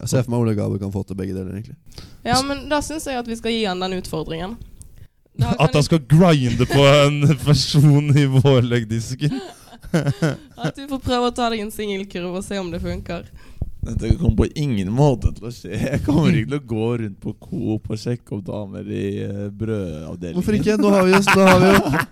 Jeg 0.00 0.12
ser 0.12 0.22
for 0.24 0.32
meg 0.32 0.44
Ole 0.44 0.56
Gaber 0.56 0.78
kan 0.80 0.92
få 0.94 1.02
til 1.04 1.18
begge 1.18 1.34
deler, 1.34 1.50
egentlig. 1.58 1.76
Ja, 2.24 2.38
men 2.46 2.68
da 2.70 2.78
syns 2.84 3.08
jeg 3.08 3.18
at 3.18 3.28
vi 3.28 3.36
skal 3.40 3.52
gi 3.52 3.64
han 3.66 3.82
den 3.82 3.98
utfordringen. 3.98 4.54
Da 5.40 5.54
kan 5.56 5.66
At 5.66 5.74
han 5.74 5.84
skal 5.86 6.04
grinde 6.08 6.66
på 6.68 6.84
en 6.86 7.24
person 7.48 8.14
i 8.14 8.26
vårleggdisken? 8.30 9.34
At 10.60 10.76
du 10.76 10.84
får 10.86 11.00
prøve 11.02 11.30
å 11.30 11.34
ta 11.34 11.48
deg 11.50 11.64
en 11.64 11.72
singelkurv 11.74 12.38
og 12.38 12.44
se 12.46 12.58
om 12.60 12.70
det 12.70 12.78
funker. 12.84 13.26
Dette 13.80 14.10
kommer 14.20 14.36
på 14.42 14.46
ingen 14.60 14.90
måte 14.92 15.30
til 15.32 15.46
å 15.48 15.50
skje. 15.54 15.72
Jeg 15.72 16.02
kommer 16.04 16.34
ikke 16.36 16.50
til 16.52 16.58
å 16.58 16.64
gå 16.68 16.88
rundt 17.00 17.18
på 17.22 17.32
Coop 17.40 17.86
og 17.94 18.00
sjekke 18.00 18.34
opp 18.36 18.42
damer 18.44 18.84
i 18.92 19.04
uh, 19.24 19.46
brødavdelingen. 19.56 20.36
Hvorfor 20.36 20.58
ikke? 20.58 20.76
Nå 20.82 20.90
har 20.92 21.06
vi 21.08 21.14
jo, 21.14 21.20
nå 21.24 21.46
har 21.48 21.62
vi 21.62 21.70
jo, 21.70 22.02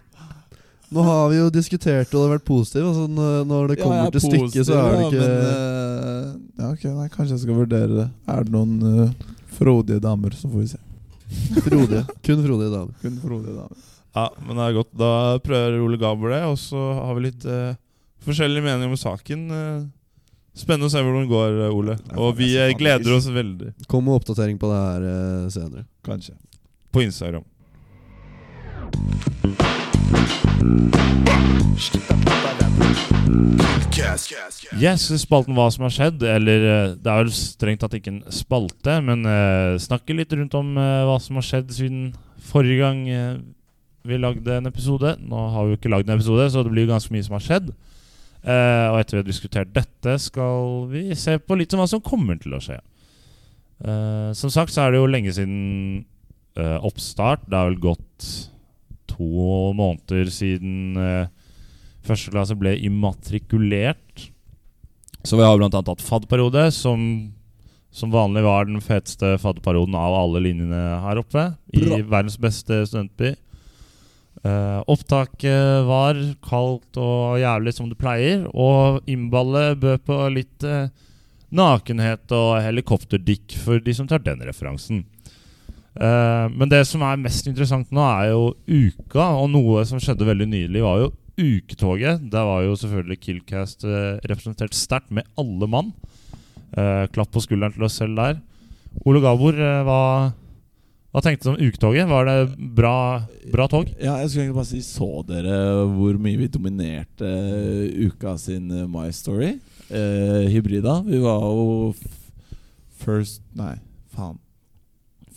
nå 0.97 1.05
har 1.05 1.27
vi 1.29 1.41
jo 1.43 1.49
diskutert 1.53 2.09
og 2.09 2.17
det 2.17 2.23
har 2.25 2.33
vært 2.39 2.47
positivt. 2.49 2.87
Altså, 2.89 3.05
når- 3.13 3.69
det 3.69 3.77
kommer 3.83 4.01
ja, 4.01 4.11
til 4.15 4.25
stykket, 4.25 4.63
så 4.65 4.79
er 4.81 4.97
det 4.97 5.03
ikke 5.11 5.27
men, 5.27 5.35
uh, 5.45 6.63
Ja, 6.63 6.71
ok, 6.73 6.85
nei, 6.97 7.09
Kanskje 7.13 7.37
jeg 7.37 7.43
skal 7.45 7.61
vurdere 7.61 7.91
det. 8.01 8.09
Er 8.33 8.49
det 8.49 8.55
noen 8.57 8.79
uh, 9.05 9.29
frodige 9.59 10.01
damer, 10.01 10.33
så 10.41 10.49
får 10.49 10.65
vi 10.65 10.71
se. 10.73 10.81
frodige. 11.67 12.07
Kun 12.25 12.41
frodige 12.47 12.73
damer. 12.73 12.97
Kun 13.05 13.21
frodige 13.21 13.59
damer. 13.59 13.85
Ja, 14.17 14.25
men 14.41 14.57
det 14.57 14.65
er 14.65 14.79
godt. 14.81 14.91
Da 14.99 15.13
prøver 15.45 15.77
Ole 15.85 16.01
Gaber 16.01 16.33
det, 16.33 16.41
og 16.49 16.57
så 16.59 16.81
har 16.97 17.13
vi 17.19 17.27
litt 17.29 17.45
uh, 17.45 17.77
forskjellige 18.25 18.65
meninger 18.65 18.89
om 18.89 18.99
saken. 18.99 19.45
Eh, 19.53 19.85
spennende 20.59 20.89
å 20.89 20.93
se 20.93 21.03
hvordan 21.03 21.25
det 21.25 21.33
går, 21.33 21.61
eh, 21.67 21.77
Ole. 21.77 21.99
Og 22.19 22.35
vi 22.39 22.51
eh, 22.59 22.75
gleder 22.79 23.15
oss 23.17 23.29
veldig 23.31 23.75
Kom 23.91 24.07
med 24.09 24.19
oppdatering 24.19 24.59
på 24.61 24.71
det 24.71 24.81
her 24.83 25.07
eh, 25.13 25.47
senere. 25.55 25.87
Kanskje. 26.07 26.35
på 26.93 27.05
Instagram. 27.05 27.45
Yes, 34.79 35.09
spalten 35.21 35.57
Hva 35.57 35.67
som 35.75 35.85
har 35.87 35.93
skjedd. 35.95 36.23
Eller 36.23 36.65
det 36.97 37.11
er 37.13 37.21
vel 37.23 37.35
strengt 37.35 37.83
tatt 37.83 37.97
ikke 37.99 38.15
en 38.15 38.23
spalte, 38.33 38.99
men 39.05 39.27
uh, 39.27 39.77
snakke 39.83 40.17
litt 40.17 40.33
rundt 40.33 40.55
om 40.59 40.75
uh, 40.79 41.05
hva 41.09 41.19
som 41.23 41.39
har 41.39 41.47
skjedd 41.47 41.75
siden 41.75 42.03
forrige 42.49 42.81
gang 42.81 43.03
uh, 43.11 43.39
vi 44.09 44.19
lagde 44.21 44.57
en 44.57 44.71
episode. 44.71 45.17
Nå 45.21 45.45
har 45.53 45.67
vi 45.67 45.75
jo 45.75 45.81
ikke 45.81 45.93
lagd 45.93 46.09
en 46.09 46.17
episode, 46.17 46.49
så 46.51 46.65
det 46.65 46.73
blir 46.73 46.89
ganske 46.89 47.13
mye 47.13 47.27
som 47.27 47.37
har 47.37 47.45
skjedd. 47.45 47.73
Eh, 48.49 48.87
og 48.89 49.01
etter 49.01 49.19
vi 49.19 49.23
har 49.23 49.29
diskutert 49.29 49.73
dette, 49.75 50.15
skal 50.23 50.87
vi 50.93 51.11
se 51.19 51.37
på 51.41 51.59
litt 51.59 51.75
om 51.77 51.83
hva 51.83 51.89
som 51.91 52.05
kommer 52.05 52.39
til 52.41 52.57
å 52.57 52.63
skje. 52.65 52.79
Uh, 53.79 54.35
som 54.35 54.51
sagt 54.51 54.73
så 54.75 54.83
er 54.83 54.91
det 54.91 54.99
jo 54.99 55.11
lenge 55.11 55.31
siden 55.37 55.59
uh, 56.59 56.79
oppstart. 56.83 57.45
Det 57.47 57.55
har 57.55 57.69
vel 57.69 57.79
gått 57.83 58.31
to 59.07 59.29
måneder 59.79 60.33
siden 60.35 60.99
uh, 60.99 61.29
første 62.03 62.33
klasse 62.35 62.57
ble 62.59 62.73
immatrikulert. 62.89 64.31
Så 65.23 65.39
vi 65.39 65.45
har 65.47 65.61
annet 65.61 65.77
hatt 65.79 66.03
FAD-periode, 66.03 66.71
som 66.75 67.05
som 67.91 68.13
vanlig 68.13 68.45
var 68.45 68.67
den 68.69 68.83
feteste 68.85 69.37
fadderperioden 69.41 69.97
av 69.97 70.15
alle 70.15 70.43
linjene 70.45 70.81
her 71.03 71.21
oppe. 71.23 71.45
I 71.73 71.83
Bra. 71.83 72.01
verdens 72.19 72.39
beste 72.41 72.83
studentby. 72.87 73.33
Eh, 74.47 74.81
opptaket 74.87 75.83
var 75.89 76.19
kaldt 76.47 76.99
og 77.03 77.41
jævlig 77.43 77.75
som 77.75 77.89
det 77.91 77.99
pleier, 77.99 78.45
og 78.55 79.03
innballet 79.11 79.81
bød 79.83 80.05
på 80.07 80.19
litt 80.31 80.67
uh, 80.67 80.87
nakenhet 81.51 82.31
og 82.37 82.61
helikopterdikk 82.63 83.57
for 83.65 83.83
de 83.83 83.95
som 83.97 84.07
tar 84.07 84.23
den 84.23 84.45
referansen. 84.47 85.03
Uh, 85.99 86.47
men 86.55 86.71
det 86.71 86.85
som 86.87 87.03
er 87.03 87.19
mest 87.19 87.51
interessant 87.51 87.91
nå, 87.91 88.05
er 88.05 88.31
jo 88.31 88.53
uka, 88.71 89.27
og 89.43 89.51
noe 89.57 89.83
som 89.89 89.99
skjedde 90.03 90.29
veldig 90.29 90.47
nylig, 90.53 90.85
var 90.87 91.03
jo 91.03 91.13
uketoget. 91.39 92.23
Der 92.31 92.47
var 92.47 92.63
jo 92.67 92.79
selvfølgelig 92.79 93.23
Killcast 93.23 93.87
representert 94.27 94.75
sterkt 94.75 95.13
med 95.15 95.27
alle 95.39 95.69
mann. 95.71 95.93
Klapp 97.15 97.31
på 97.31 97.43
skulderen 97.45 97.77
til 97.77 97.87
oss 97.87 97.95
selv 98.01 98.19
der. 98.19 98.41
Ole 99.07 99.23
Gabor, 99.23 99.55
hva, 99.87 100.01
hva 101.09 101.23
tenkte 101.25 101.49
du 101.49 101.55
om 101.55 101.61
uketoget? 101.61 102.05
Var 102.09 102.27
det 102.29 102.69
bra, 102.77 103.23
bra 103.53 103.65
tog? 103.73 103.89
Ja, 103.97 104.19
jeg 104.21 104.29
skulle 104.29 104.45
egentlig 104.45 104.59
bare 104.59 104.69
si 104.69 104.81
Så 104.85 105.09
dere 105.29 105.55
hvor 105.89 106.19
mye 106.21 106.37
vi 106.37 106.51
dominerte 106.53 107.25
eh, 107.25 108.09
uka 108.11 108.35
sin 108.41 108.69
eh, 108.71 108.85
My 108.91 109.09
Story? 109.17 109.55
Eh, 109.89 110.45
hybrida. 110.53 110.99
Vi 111.07 111.23
var 111.23 111.47
jo 111.49 111.95
first 113.01 113.41
Nei, 113.57 113.79
faen. 114.13 114.37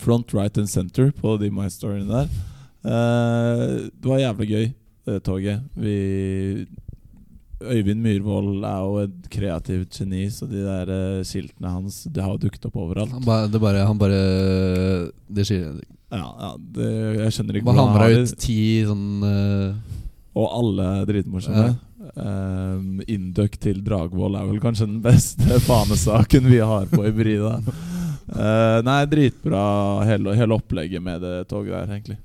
Front, 0.02 0.34
right 0.34 0.58
and 0.58 0.68
center 0.68 1.12
på 1.16 1.38
de 1.40 1.52
My 1.54 1.70
Storyene 1.72 2.10
der. 2.10 2.36
Eh, 2.84 3.66
det 3.96 4.12
var 4.12 4.20
jævlig 4.20 4.50
gøy, 4.52 4.70
det 5.08 5.20
toget. 5.24 5.64
Vi 5.80 6.66
Øyvind 7.62 8.02
Myhrvold 8.04 8.66
er 8.66 8.82
jo 8.86 8.98
et 9.06 9.30
kreativt 9.32 9.98
geni, 10.00 10.26
så 10.34 10.48
de 10.50 10.64
der 10.66 10.92
eh, 10.92 11.24
skiltene 11.28 11.72
hans 11.72 12.04
Det 12.10 12.24
har 12.24 12.36
jo 12.36 12.44
dukket 12.48 12.68
opp 12.70 12.78
overalt. 12.82 13.14
Han 13.16 13.26
bare, 13.26 13.50
det 13.52 13.62
bare, 13.62 13.86
han 13.88 14.02
bare 14.02 14.20
Det 15.30 15.46
skjer 15.48 15.68
Ja, 16.12 16.26
ja 16.26 16.52
det, 16.58 16.90
Jeg 17.22 17.38
skjønner 17.38 17.60
ikke 17.60 17.70
hvordan 17.70 17.94
han 17.94 18.02
har 18.02 18.18
ut 18.22 18.36
ti 18.42 18.60
sånn 18.88 19.08
uh... 19.26 19.98
Og 20.32 20.46
alle 20.48 20.84
er 21.02 21.08
dritmorsomme. 21.10 21.72
Um, 22.16 23.02
Induck 23.12 23.58
til 23.60 23.82
Dragvoll 23.84 24.38
er 24.40 24.46
vel 24.48 24.62
kanskje 24.64 24.88
den 24.88 25.02
beste 25.04 25.60
fanesaken 25.68 26.48
vi 26.48 26.62
har 26.64 26.88
på 26.88 27.04
Hybrida. 27.04 27.58
Uh, 28.32 28.80
nei, 28.88 29.02
dritbra 29.12 29.64
hele, 30.08 30.38
hele 30.40 30.56
opplegget 30.56 31.04
med 31.04 31.20
det 31.26 31.36
toget 31.52 31.76
der, 31.76 31.92
egentlig. 31.98 32.18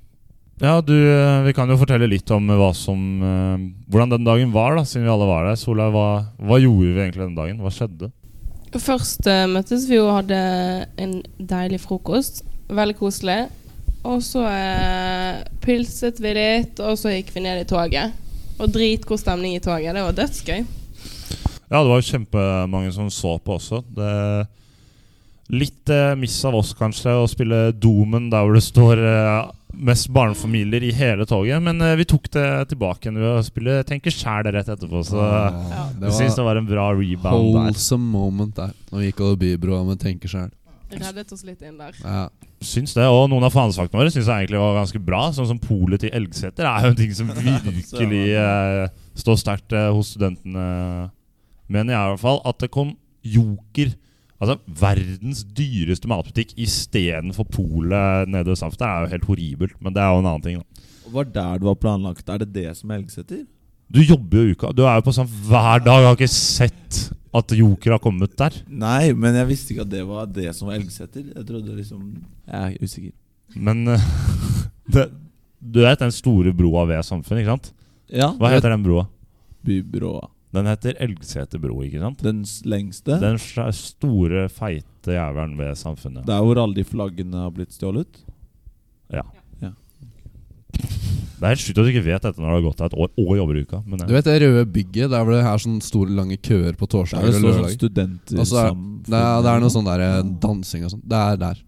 Ja, 0.59 0.81
du, 0.81 0.93
eh, 0.93 1.43
Vi 1.45 1.53
kan 1.53 1.69
jo 1.69 1.77
fortelle 1.77 2.09
litt 2.09 2.29
om 2.33 2.47
hva 2.49 2.71
som, 2.75 2.99
eh, 3.21 3.57
hvordan 3.89 4.09
den 4.15 4.25
dagen 4.25 4.51
var, 4.51 4.75
da, 4.75 4.83
siden 4.83 5.05
vi 5.05 5.13
alle 5.13 5.27
var 5.29 5.45
der. 5.45 5.55
Solveig, 5.55 5.91
hva, 5.93 6.07
hva 6.41 6.57
gjorde 6.59 6.93
vi 6.93 7.03
egentlig 7.03 7.27
den 7.27 7.37
dagen? 7.37 7.61
Hva 7.61 7.73
skjedde? 7.73 8.11
Først 8.77 9.25
uh, 9.25 9.47
møttes 9.49 9.87
vi 9.89 9.97
og 9.97 10.11
hadde 10.11 10.37
en 11.01 11.23
deilig 11.39 11.79
frokost. 11.81 12.43
Veldig 12.69 12.97
koselig. 12.99 13.47
Og 14.05 14.19
så 14.21 14.43
uh, 14.43 15.39
pilset 15.63 16.19
vi 16.21 16.33
litt, 16.35 16.81
og 16.83 16.97
så 16.99 17.15
gikk 17.15 17.31
vi 17.33 17.45
ned 17.45 17.63
i 17.63 17.69
toget. 17.69 18.13
Og 18.59 18.69
dritgod 18.69 19.21
stemning 19.21 19.55
i 19.55 19.63
toget. 19.63 19.95
Det 19.95 20.03
var 20.03 20.19
dødsgøy. 20.19 20.59
Ja, 21.67 21.81
det 21.81 21.89
var 21.89 21.97
jo 21.99 22.11
kjempemange 22.11 22.91
som 22.93 23.09
så 23.09 23.37
på 23.41 23.57
også. 23.57 23.81
Det, 23.95 24.11
litt 25.53 25.89
eh, 25.89 26.15
miss 26.19 26.37
av 26.47 26.57
oss, 26.59 26.73
kanskje, 26.77 27.13
å 27.15 27.27
spille 27.29 27.71
Domen 27.75 28.29
der 28.31 28.43
hvor 28.45 28.57
det 28.57 28.65
står 28.65 29.01
eh, 29.03 29.49
mest 29.77 30.09
barnefamilier 30.13 30.83
i 30.83 30.91
hele 30.95 31.25
toget. 31.29 31.61
Men 31.63 31.81
uh, 31.81 31.93
vi 31.99 32.05
tok 32.09 32.29
det 32.33 32.47
tilbake 32.73 33.07
igjen 33.07 33.19
ved 33.21 33.29
å 33.29 33.45
spille 33.45 33.79
Tenker 33.87 34.13
sjæl 34.13 34.49
rett 34.53 34.69
etterpå. 34.73 35.03
Så 35.05 35.19
ah, 35.21 35.57
Ja. 35.71 35.83
Det 35.97 36.11
jeg 36.11 36.17
syns 36.21 36.37
det 36.39 36.45
var 36.47 36.59
en 36.59 36.69
bra 36.69 36.89
rebound 36.95 37.51
der. 37.53 37.67
wholesome 37.67 38.11
moment 38.13 38.55
der. 38.57 38.73
Når 38.91 39.03
vi 39.03 39.11
gikk 39.11 39.23
over 39.25 39.41
bybroa 39.43 39.83
med 39.87 40.01
tenker 40.01 40.31
sjæl. 40.31 40.51
Reddet 40.87 41.31
oss 41.35 41.43
litt 41.43 41.63
inn 41.67 41.75
der. 41.79 41.97
Ja. 41.99 42.27
Syns 42.63 42.95
det, 42.95 43.03
og 43.11 43.27
Noen 43.29 43.45
av 43.45 43.53
fanesaktene 43.53 43.99
våre 43.99 44.11
syns 44.13 44.29
jeg 44.29 44.45
egentlig 44.45 44.61
var 44.61 44.77
ganske 44.79 45.01
bra. 45.03 45.25
Sånn 45.35 45.49
som 45.49 45.59
Polet 45.61 46.01
til 46.01 46.13
Elgseter 46.15 46.67
er 46.69 46.87
jo 46.87 46.93
en 46.93 46.99
ting 46.99 47.13
som 47.17 47.31
virkelig 47.49 48.23
uh, 48.39 48.87
står 49.19 49.41
sterkt 49.43 49.75
uh, 49.75 49.89
hos 49.95 50.13
studentene. 50.15 50.67
Mener 51.67 51.93
jeg 51.93 51.99
i 51.99 52.13
hvert 52.15 52.23
fall. 52.23 52.41
At 52.47 52.63
det 52.63 52.71
kom 52.73 52.95
Joker, 53.27 53.91
altså 54.37 54.57
verdens 54.81 55.43
dyreste 55.57 56.09
matbutikk, 56.09 56.53
istedenfor 56.59 57.47
Polet 57.51 58.29
nede 58.29 58.51
ved 58.51 58.59
Safta 58.59 58.87
er 58.87 59.05
jo 59.05 59.13
helt 59.15 59.29
horribelt. 59.29 59.77
Men 59.81 59.95
det 59.95 60.03
er 60.03 60.13
jo 60.13 60.23
en 60.23 60.29
annen 60.31 60.45
ting. 60.45 60.57
da 60.61 61.11
Var 61.13 61.29
der 61.35 61.61
det 61.61 61.69
var 61.69 61.79
planlagt? 61.81 62.29
Er 62.29 62.43
det 62.43 62.51
det 62.53 62.67
som 62.77 62.91
er 62.91 63.01
Elgseter? 63.01 63.45
Du 63.87 64.01
jobber 64.03 64.41
jo 64.41 64.49
i 64.49 64.55
uka. 64.57 64.73
Du 64.75 64.83
er 64.83 64.97
jo 64.99 65.05
på 65.07 65.15
sånn 65.15 65.29
hver 65.47 65.79
dag. 65.85 66.01
Jeg 66.03 66.09
har 66.09 66.17
ikke 66.17 66.33
sett 66.33 66.99
at 67.37 67.53
Joker 67.55 67.95
har 67.95 68.01
kommet 68.03 68.33
der. 68.39 68.55
Nei, 68.67 69.13
men 69.15 69.35
jeg 69.37 69.47
visste 69.47 69.73
ikke 69.73 69.85
at 69.85 69.93
det 69.93 70.03
var 70.07 70.27
det 70.27 70.51
som 70.57 70.69
var 70.69 70.79
Elgseter. 70.79 71.23
Jeg 71.31 71.47
trodde 71.47 71.77
liksom 71.77 72.01
Jeg 72.47 72.75
er 72.75 72.83
usikker. 72.83 73.13
Men 73.55 73.87
uh, 73.87 74.07
det, 74.93 75.07
du 75.59 75.81
vet 75.85 76.03
den 76.03 76.13
store 76.13 76.51
broa 76.55 76.83
ved 76.89 77.05
Samfunnet, 77.07 77.45
ikke 77.45 77.55
sant? 77.55 77.71
Ja, 78.11 78.31
Hva 78.39 78.51
heter 78.53 78.71
den 78.75 78.83
broa? 78.83 79.07
Bybroa. 79.67 80.27
Den 80.55 80.65
heter 80.69 80.95
Elgseter 81.03 81.59
bro, 81.59 81.81
ikke 81.83 81.99
sant? 81.99 82.21
Den 82.23 82.43
lengste? 82.65 83.17
Den 83.19 83.37
store, 83.75 84.47
feite 84.49 85.15
jævelen 85.17 85.57
ved 85.59 85.75
Samfunnet. 85.79 86.25
Der 86.27 86.39
hvor 86.45 86.61
alle 86.61 86.77
de 86.79 86.85
flaggene 86.87 87.35
har 87.43 87.51
blitt 87.51 87.75
stjålet? 87.75 88.21
Ja. 89.11 89.23
Ja. 89.61 89.73
Det 91.37 91.45
er 91.45 91.51
helt 91.53 91.61
sjukt 91.61 91.77
at 91.77 91.85
du 91.85 91.91
ikke 91.91 92.05
vet 92.07 92.23
dette 92.25 92.41
når 92.41 92.47
det 92.49 92.55
har 92.57 92.65
gått 92.65 92.81
et 92.87 92.95
år 92.97 93.11
og 93.13 93.33
jobber 93.37 93.59
i 93.59 93.63
uka. 93.67 93.81
Men 93.85 94.01
Du 94.07 94.13
vet 94.15 94.25
det 94.25 94.37
røde 94.41 94.65
bygget 94.73 95.11
der 95.13 95.23
hvor 95.27 95.35
det 95.35 95.43
er 95.45 95.61
sånne 95.61 95.83
store, 95.85 96.09
lange 96.17 96.37
køer 96.41 96.73
på 96.79 96.87
torsdag 96.89 97.21
torsdager 97.21 97.27
det 97.27 97.35
og 97.35 97.41
sånn 97.41 97.51
lørdager? 97.51 97.77
studenter 97.77 98.39
Og 98.41 98.47
så 98.49 98.61
er- 98.63 98.77
Det 99.07 99.19
er, 99.21 99.41
det 99.45 99.51
er 99.53 99.59
noe 99.61 99.69
sånn 99.75 99.85
der 99.85 100.01
eh, 100.07 100.21
dansing 100.47 100.85
og 100.87 100.91
sånn. 100.95 101.03
Det 101.05 101.19
er 101.27 101.37
der. 101.43 101.63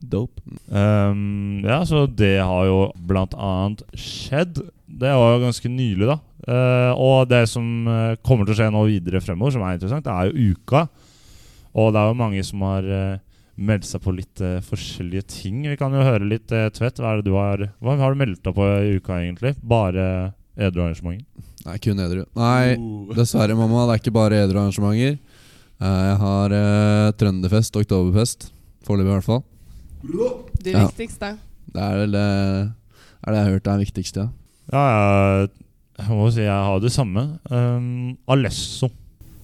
Dope. 0.00 0.40
Um, 0.70 1.58
ja, 1.66 1.80
så 1.84 2.06
det 2.06 2.38
har 2.40 2.64
jo 2.70 2.92
blant 3.04 3.34
annet 3.34 3.82
skjedd. 3.98 4.62
Det 4.86 5.10
var 5.10 5.34
jo 5.38 5.44
ganske 5.44 5.68
nylig, 5.68 6.06
da. 6.06 6.20
Eh, 6.42 6.92
og 6.98 7.28
det 7.30 7.44
som 7.50 7.66
eh, 7.86 8.16
kommer 8.26 8.46
til 8.48 8.54
å 8.56 8.58
skje 8.58 8.70
nå 8.74 8.82
videre 8.88 9.20
fremover, 9.22 9.54
som 9.54 9.62
er 9.66 9.76
interessant, 9.78 10.04
det 10.06 10.12
er 10.14 10.30
jo 10.32 10.54
uka. 10.56 10.86
Og 11.78 11.92
det 11.94 12.00
er 12.02 12.08
jo 12.10 12.16
mange 12.18 12.42
som 12.44 12.60
har 12.66 12.84
uh, 12.84 13.20
meldt 13.56 13.86
seg 13.88 14.02
på 14.04 14.12
litt 14.12 14.40
uh, 14.44 14.58
forskjellige 14.66 15.22
ting. 15.38 15.62
Vi 15.70 15.76
kan 15.80 15.94
jo 15.96 16.02
høre 16.04 16.26
litt, 16.28 16.50
uh, 16.52 16.66
Tvedt. 16.68 16.98
Hva 17.00 17.14
det 17.16 17.24
du 17.24 17.32
har 17.32 17.62
Hva 17.80 17.94
har 17.96 18.12
du 18.12 18.20
meldt 18.20 18.42
deg 18.44 18.52
på 18.58 18.66
i 18.66 18.98
uka, 18.98 19.16
egentlig? 19.22 19.54
Bare 19.64 20.04
edru 20.52 20.82
arrangementer? 20.84 21.24
Nei, 21.64 21.78
kun 21.80 22.02
edru. 22.04 22.26
Nei, 22.36 22.74
Oh. 22.76 23.14
dessverre, 23.16 23.56
mamma. 23.56 23.86
Det 23.88 23.94
er 23.94 24.02
ikke 24.02 24.12
bare 24.18 24.42
edru 24.44 24.58
arrangementer. 24.60 25.16
Uh, 25.80 26.02
Jeg 26.10 26.18
har 26.26 26.52
eh, 26.58 27.12
Trønderfest 27.22 27.80
Oktoberfest. 27.80 28.50
Foreløpig, 28.84 29.08
i 29.08 29.16
hvert 29.16 29.30
fall. 29.30 29.42
Det 30.62 30.72
Ja. 30.76 30.84
viktigste. 30.90 31.32
Det 31.72 31.80
er 31.82 31.96
vel 32.02 32.12
det, 32.12 32.28
er 33.24 33.32
det 33.32 33.38
jeg 33.38 33.44
har 33.46 33.52
hørt 33.56 33.66
er 33.72 33.78
viktigst, 33.86 34.16
ja. 34.20 34.28
Ja, 34.72 34.84
jeg, 34.92 35.48
jeg 36.02 36.16
må 36.18 36.26
si 36.34 36.42
jeg 36.44 36.66
har 36.68 36.82
det 36.82 36.90
samme. 36.94 37.24
Um, 37.50 38.16
Alesso. 38.30 38.90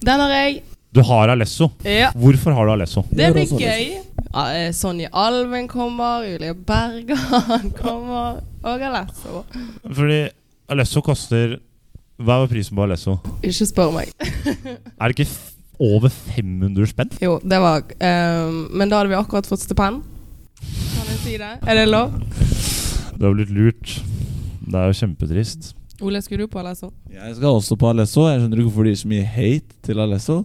Den 0.03 0.21
har 0.23 0.33
jeg. 0.33 0.61
Du 0.95 1.01
har 1.05 1.29
Alesso. 1.29 1.69
Ja. 1.85 2.09
Hvorfor 2.17 2.55
har 2.57 2.65
du 2.65 2.71
Alesso? 2.73 3.03
Det 3.13 3.29
blir 3.35 3.51
gøy. 3.61 3.99
Sonja 4.73 5.07
eh, 5.09 5.17
Alven 5.17 5.67
kommer, 5.69 6.25
Julie 6.25 6.53
Bergan 6.53 7.71
kommer, 7.81 8.41
og 8.63 8.85
Alesso. 8.89 9.43
Fordi 9.85 10.19
Alesso 10.69 11.01
koster 11.05 11.57
Hva 12.19 12.41
er 12.43 12.49
prisen 12.51 12.75
på 12.77 12.83
Alesso? 12.83 13.15
Ikke 13.45 13.69
spør 13.69 13.93
meg. 13.95 14.11
Er 14.99 15.07
det 15.07 15.15
ikke 15.15 15.29
f 15.29 15.37
over 15.79 16.11
500 16.11 16.89
spenn? 16.91 17.13
Jo, 17.23 17.37
det 17.39 17.55
var 17.63 17.85
um, 17.87 18.65
Men 18.75 18.91
da 18.91 18.99
hadde 18.99 19.13
vi 19.13 19.15
akkurat 19.15 19.47
fått 19.47 19.63
stipend. 19.63 20.01
Kan 20.59 21.07
jeg 21.13 21.19
si 21.23 21.37
det? 21.39 21.53
Er 21.63 21.79
det 21.79 21.85
lov? 21.87 22.17
Du 23.15 23.29
har 23.29 23.37
blitt 23.37 23.53
lurt. 23.55 23.93
Det 24.67 24.75
er 24.75 24.91
jo 24.91 24.97
kjempetrist. 24.99 25.71
Ole, 26.01 26.21
skulle 26.23 26.45
du 26.45 26.51
på 26.51 26.59
Alesso? 26.61 26.91
Jeg 27.11 27.35
skal 27.35 27.49
også 27.59 27.75
på 27.79 27.89
Alesso. 27.89 28.25
Jeg 28.29 28.39
skjønner 28.41 28.61
ikke 28.61 28.69
hvorfor 28.69 28.87
det 28.87 28.93
gir 28.95 29.01
så 29.03 29.11
mye 29.11 29.27
hate 29.35 29.79
til 29.85 29.99
Alesso. 29.99 30.37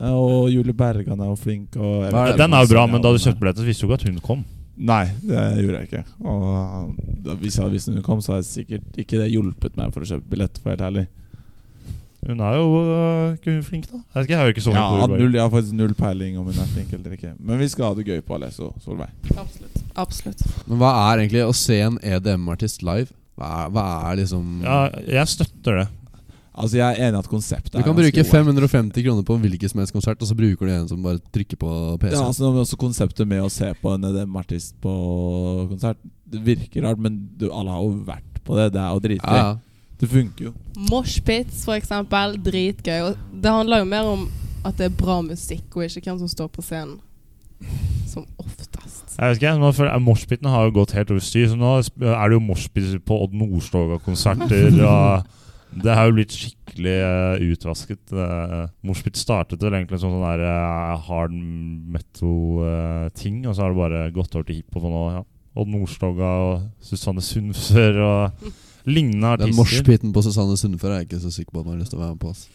Eh, 0.00 0.10
Og 0.10 0.50
Julie 0.52 0.74
Bergan 0.76 1.20
er 1.20 1.30
jo 1.30 1.36
flink. 1.38 1.76
Og 1.76 2.04
det? 2.08 2.36
Den 2.40 2.52
er 2.56 2.64
jo 2.64 2.72
bra, 2.72 2.86
men 2.90 3.02
da 3.04 3.12
du 3.12 3.18
kjøpte 3.20 3.40
billetter, 3.40 3.62
så 3.64 3.68
visste 3.68 3.84
du 3.86 3.90
ikke 3.92 4.00
at 4.00 4.08
hun 4.08 4.22
kom. 4.24 4.44
Nei, 4.74 5.04
det 5.22 5.42
gjorde 5.62 5.80
jeg 5.82 5.88
ikke. 5.90 6.04
Og 6.26 6.94
da, 7.22 7.36
hvis 7.38 7.58
jeg 7.60 7.68
at 7.68 7.92
hun 7.94 8.06
kom, 8.06 8.22
så 8.24 8.34
hadde 8.34 8.48
sikkert 8.48 8.96
ikke 8.98 9.20
det 9.20 9.28
hjulpet 9.30 9.76
meg 9.78 9.92
for 9.94 10.02
å 10.02 10.08
kjøpe 10.08 10.32
billett. 10.32 10.58
For 10.62 10.74
helt 10.74 10.82
ærlig 10.88 11.04
Hun 12.24 12.40
er 12.40 12.54
jo 12.56 12.68
øh, 12.80 13.34
ikke 13.36 13.52
hun 13.52 13.62
flink, 13.62 13.86
da. 13.92 13.98
Jeg 14.14 14.24
ikke, 14.24 14.32
jeg 14.32 14.40
har 14.40 14.52
ikke 14.54 14.62
så 14.64 14.72
ja, 14.72 14.84
null, 15.12 15.34
jeg 15.36 15.42
har 15.44 15.50
faktisk 15.52 15.76
null 15.76 15.92
peiling 15.98 16.38
om 16.40 16.46
hun 16.48 16.56
er 16.56 16.70
flink 16.72 16.94
eller 16.96 17.12
ikke. 17.18 17.34
Men 17.38 17.60
vi 17.60 17.68
skal 17.68 17.90
ha 17.90 17.98
det 17.98 18.06
gøy 18.08 18.22
på 18.24 18.38
Alesso 18.38 18.70
Solveig. 18.80 19.12
Absolutt. 19.36 19.82
Absolutt. 19.94 20.46
Men 20.64 20.80
hva 20.80 20.94
er 21.12 21.20
egentlig 21.26 21.44
å 21.44 21.52
se 21.52 21.76
en 21.84 22.00
EDM-artist 22.00 22.80
live? 22.82 23.12
Hva 23.34 23.50
er, 23.64 23.70
hva 23.74 23.84
er 24.10 24.18
liksom 24.22 24.62
Ja, 24.62 24.78
jeg 25.10 25.28
støtter 25.32 25.80
det. 25.82 25.86
Altså 26.54 26.78
Jeg 26.78 26.86
er 26.86 27.08
enig 27.08 27.18
i 27.18 27.22
at 27.24 27.28
konseptet 27.30 27.74
Du 27.74 27.82
kan 27.82 27.96
bruke 27.98 28.24
550 28.24 29.02
kroner 29.02 29.24
på 29.26 29.34
en 29.34 29.42
hvilken 29.42 29.72
som 29.72 29.80
helst 29.82 29.94
konsert, 29.96 30.20
og 30.22 30.28
så 30.30 30.36
bruker 30.38 30.68
du 30.68 30.70
en 30.70 30.86
som 30.88 31.02
bare 31.02 31.18
trykker 31.34 31.58
på 31.58 31.70
PC. 31.98 32.14
Ja, 32.14 32.26
altså 32.28 32.52
men 32.52 32.62
også 32.62 32.78
Konseptet 32.78 33.26
med 33.26 33.42
å 33.42 33.50
se 33.50 33.72
på 33.80 33.94
en 33.96 34.06
EDM-artist 34.06 34.76
på 34.84 34.94
konsert 35.72 35.98
Det 36.30 36.42
virker 36.46 36.86
rart, 36.86 37.02
men 37.02 37.18
du, 37.36 37.48
alle 37.50 37.74
har 37.74 37.82
jo 37.82 37.96
vært 38.06 38.38
på 38.44 38.58
det. 38.58 38.68
Det 38.74 38.80
er 38.82 38.92
jo 38.92 39.02
dritgøy. 39.08 39.38
ja, 39.38 39.46
ja. 39.50 39.54
Det 39.98 40.08
funker 40.10 40.48
jo. 40.48 40.50
Moshpits, 40.90 41.62
for 41.64 41.78
eksempel. 41.78 42.34
Dritgøy. 42.44 43.00
Og 43.06 43.40
det 43.40 43.52
handler 43.54 43.80
jo 43.80 43.86
mer 43.88 44.08
om 44.10 44.24
at 44.66 44.76
det 44.76 44.88
er 44.88 44.96
bra 44.98 45.20
musikk, 45.24 45.68
og 45.76 45.84
ikke 45.86 46.10
hvem 46.10 46.18
som 46.24 46.30
står 46.32 46.48
på 46.52 46.64
scenen. 46.66 46.98
Som 48.10 48.26
oftest. 48.38 49.14
Jeg 49.14 49.30
vet 49.30 49.40
ikke, 49.40 49.54
nå 49.60 49.70
føler 49.74 50.02
Moshpiten 50.02 50.50
har 50.50 50.66
jo 50.66 50.74
gått 50.80 50.94
helt 50.96 51.10
over 51.14 51.22
styr, 51.22 51.48
så 51.50 51.58
nå 51.58 51.76
er 51.78 52.30
det 52.30 52.36
jo 52.36 52.42
moshpit 52.42 52.96
på 53.06 53.18
Odd 53.24 53.34
Nordstoga-konserter. 53.38 54.78
og 54.90 55.82
det 55.84 55.94
har 55.94 56.08
jo 56.08 56.16
blitt 56.18 56.34
skikkelig 56.34 56.96
uh, 57.02 57.44
utvasket. 57.54 58.02
Uh, 58.14 58.66
moshpit 58.86 59.18
startet 59.18 59.62
vel 59.62 59.74
egentlig 59.78 60.00
som 60.02 60.14
sånn 60.14 60.26
der 60.26 60.44
uh, 60.46 61.06
hard 61.08 61.34
metal-ting, 61.94 63.44
og 63.46 63.54
så 63.54 63.64
har 63.64 63.74
det 63.74 63.80
bare 63.80 64.04
gått 64.14 64.36
over 64.36 64.46
til 64.50 64.60
hiphop. 64.60 64.90
Nå, 64.90 65.06
ja. 65.18 65.24
Odd 65.54 65.70
Nordstoga 65.70 66.30
og 66.42 66.54
Susanne 66.82 67.22
Sundfør 67.22 68.00
og 68.02 68.52
lignende 68.90 69.36
artister. 69.36 69.50
Den 69.50 69.58
moshpiten 69.58 70.14
på 70.14 70.22
Susanne 70.26 70.58
Sundfør 70.58 70.90
er 70.90 71.02
jeg 71.02 71.10
ikke 71.12 71.22
så 71.22 71.30
sikker 71.34 71.54
på 71.54 71.62
at 71.62 71.68
man 71.68 71.76
har 71.76 71.84
lyst 71.84 71.94
til 71.94 72.00
å 72.00 72.04
være 72.04 72.16
med 72.16 72.22
på. 72.24 72.34
ass. 72.34 72.48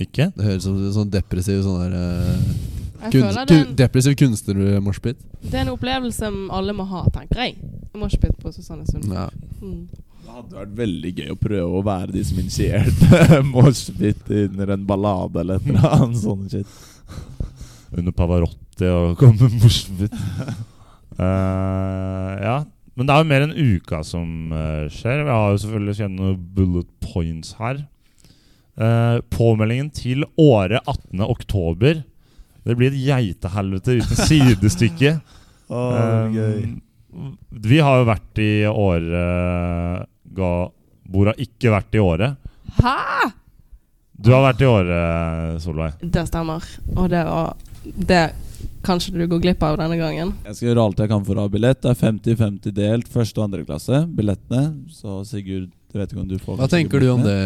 Ikke? 0.00 0.30
Det 0.34 0.46
høres 0.46 0.64
ut 0.64 0.70
som 0.70 0.92
sånn 0.96 1.12
depressiv 1.12 1.62
sånn 1.64 1.82
der 1.84 1.96
eh, 1.98 2.89
kun, 3.08 3.26
kun, 3.48 3.74
Depressiv 3.78 4.14
kunstner-moshpit. 4.20 5.18
det 5.42 5.54
er 5.54 5.64
en 5.64 5.72
opplevelse 5.72 6.30
alle 6.52 6.74
må 6.76 6.84
ha, 6.90 7.06
tenker 7.14 7.44
jeg. 7.46 7.56
Moshpit 7.96 8.36
på 8.40 8.52
Susanne 8.52 8.86
Sund. 8.88 9.08
Ja. 9.10 9.28
Mm. 9.62 9.88
Det 10.30 10.36
hadde 10.36 10.58
vært 10.60 10.74
veldig 10.78 11.10
gøy 11.16 11.30
å 11.32 11.38
prøve 11.40 11.78
å 11.80 11.84
være 11.86 12.14
de 12.14 12.20
som 12.26 12.38
initierte 12.38 13.40
moshpit 13.54 14.28
under 14.44 14.74
en 14.76 14.84
ballade 14.86 15.42
eller 15.42 15.58
et 15.58 15.70
eller 15.70 15.86
annet 15.96 16.20
sånt 16.22 16.52
shit. 16.54 16.76
Under 17.90 18.14
Pavarotti 18.14 18.90
og 18.94 19.16
komme 19.20 19.48
med 19.48 19.64
moshpit. 19.64 20.14
uh, 21.18 22.36
ja. 22.38 22.60
Men 22.94 23.08
det 23.08 23.14
er 23.14 23.22
jo 23.22 23.30
mer 23.30 23.46
enn 23.46 23.56
uka 23.56 24.02
som 24.06 24.52
uh, 24.52 24.86
skjer. 24.92 25.24
Vi 25.24 25.32
har 25.32 25.54
jo 25.54 25.62
selvfølgelig 25.64 25.96
kjent 25.98 26.20
noen 26.20 26.38
bullet 26.54 26.90
points 27.02 27.56
her. 27.58 27.82
Uh, 28.80 29.18
påmeldingen 29.34 29.90
til 29.94 30.22
året 30.38 30.78
18. 30.84 31.24
oktober. 31.26 32.04
Det 32.66 32.76
blir 32.76 32.92
et 32.92 33.02
geitehelvete 33.04 34.00
uten 34.00 34.24
sidestykke. 34.28 35.18
Um, 35.70 36.80
vi 37.62 37.76
har 37.78 38.00
jo 38.00 38.06
vært 38.08 38.40
i 38.42 38.64
året 38.66 40.08
ga, 40.34 40.48
Bor 41.10 41.30
har 41.30 41.38
ikke 41.38 41.70
vært 41.70 41.94
i 41.94 42.00
året. 42.02 42.50
Hæ?! 42.80 43.30
Du 44.20 44.32
har 44.34 44.42
vært 44.44 44.64
i 44.64 44.68
året, 44.68 45.60
Solveig. 45.62 45.94
Det 46.02 46.26
stemmer. 46.26 46.66
Og 46.96 47.06
det 47.12 47.22
var 47.24 47.54
Det 48.10 48.24
kanskje 48.84 49.14
du 49.14 49.22
går 49.30 49.40
glipp 49.46 49.62
av 49.64 49.78
denne 49.80 49.96
gangen. 50.00 50.34
Jeg 50.44 50.58
skal 50.58 50.68
gjøre 50.70 50.88
alt 50.88 51.00
jeg 51.00 51.12
kan 51.12 51.24
for 51.24 51.38
å 51.38 51.46
ha 51.46 51.52
billett. 51.52 51.80
Det 51.84 51.94
er 51.94 52.00
50-50 52.02 52.76
delt, 52.76 53.08
første 53.14 53.40
og 53.40 53.46
andre 53.46 53.64
klasse. 53.64 54.02
Billettene. 54.18 54.64
Så 54.92 55.22
Sigurd, 55.28 55.70
jeg 55.92 56.02
vet 56.02 56.12
ikke 56.12 56.22
om 56.26 56.28
du 56.30 56.36
får 56.42 56.60
Hva 56.60 56.68
tenker 56.70 57.02
du 57.02 57.08
om 57.14 57.24
det, 57.24 57.38